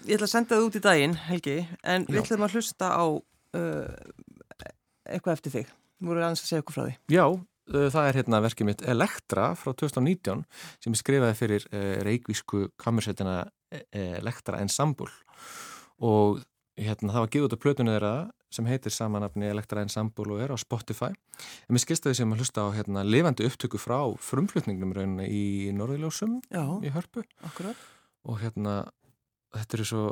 ég 0.04 0.16
ætla 0.16 0.28
að 0.28 0.34
senda 0.34 0.54
það 0.54 0.68
út 0.68 0.78
í 0.78 0.84
daginn 0.84 1.16
Helgi, 1.28 1.56
en 1.82 2.06
við 2.08 2.20
ætlum 2.22 2.46
að 2.46 2.56
hlusta 2.58 2.92
á 2.92 3.04
uh, 3.08 3.88
eitthvað 5.08 5.36
eftir 5.36 5.54
þig. 5.58 5.74
Voru 6.04 6.22
annars 6.22 6.44
að 6.44 6.50
segja 6.52 6.64
okkur 6.64 6.76
frá 6.76 6.84
því. 6.86 6.94
Já, 7.14 7.24
það 7.72 8.08
er 8.08 8.18
hérna 8.20 8.40
verkið 8.44 8.68
mitt 8.68 8.86
Elektra 8.94 9.50
frá 9.56 9.72
2019 9.72 10.42
sem 10.84 10.94
er 10.96 11.00
skrifaði 11.00 11.38
fyrir 11.38 11.68
reikvísku 12.04 12.66
kamersettina 12.80 13.44
Elektra 13.92 14.60
Ensemble. 14.60 15.08
Og 16.04 16.42
hérna 16.76 17.14
það 17.14 17.24
var 17.24 17.46
út 17.46 17.56
af 17.56 17.62
plötunni 17.62 17.94
þeirra 17.94 18.14
sem 18.54 18.66
heitir 18.68 18.94
samanafni 18.94 19.48
Elektra 19.50 19.82
Ensemble 19.82 20.34
og 20.34 20.42
er 20.42 20.52
á 20.54 20.58
Spotify. 20.60 21.10
En 21.66 21.74
mér 21.74 21.82
skilst 21.82 22.06
að 22.06 22.12
því 22.12 22.18
sem 22.20 22.34
að 22.34 22.42
hlusta 22.42 22.66
á 22.66 22.68
hérna 22.76 23.06
lifandi 23.06 23.46
upptöku 23.48 23.80
frá 23.82 23.98
frumflutningnum 24.22 24.94
rauninni 24.94 25.26
í 25.30 25.46
Norðiljósum 25.74 26.40
í 26.52 26.92
Hörpu. 26.94 27.24
Akkurat. 27.46 27.78
og 28.24 28.40
hérna 28.40 28.84
þetta 29.54 29.78
eru 29.78 29.88
svo 29.88 30.04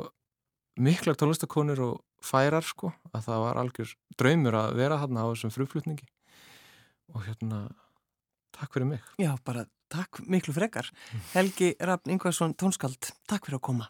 miklar 0.83 1.17
tónlistakonur 1.19 1.83
og 1.85 2.01
færar 2.23 2.65
sko 2.65 2.93
að 3.11 3.27
það 3.27 3.45
var 3.45 3.61
algjör 3.61 3.93
draumur 4.17 4.57
að 4.57 4.75
vera 4.79 4.99
þarna 5.01 5.25
á 5.25 5.31
þessum 5.33 5.53
frumflutningi 5.53 6.07
og 7.13 7.25
hérna 7.27 7.65
takk 8.55 8.73
fyrir 8.73 8.89
mig. 8.89 9.01
Já, 9.21 9.33
bara 9.45 9.65
takk 9.93 10.23
miklu 10.25 10.55
frekar. 10.55 10.89
Helgi 11.33 11.73
Raffn 11.79 12.13
Ingvarsson 12.15 12.55
tónskald, 12.57 13.13
takk 13.29 13.45
fyrir 13.45 13.59
að 13.59 13.65
koma. 13.69 13.89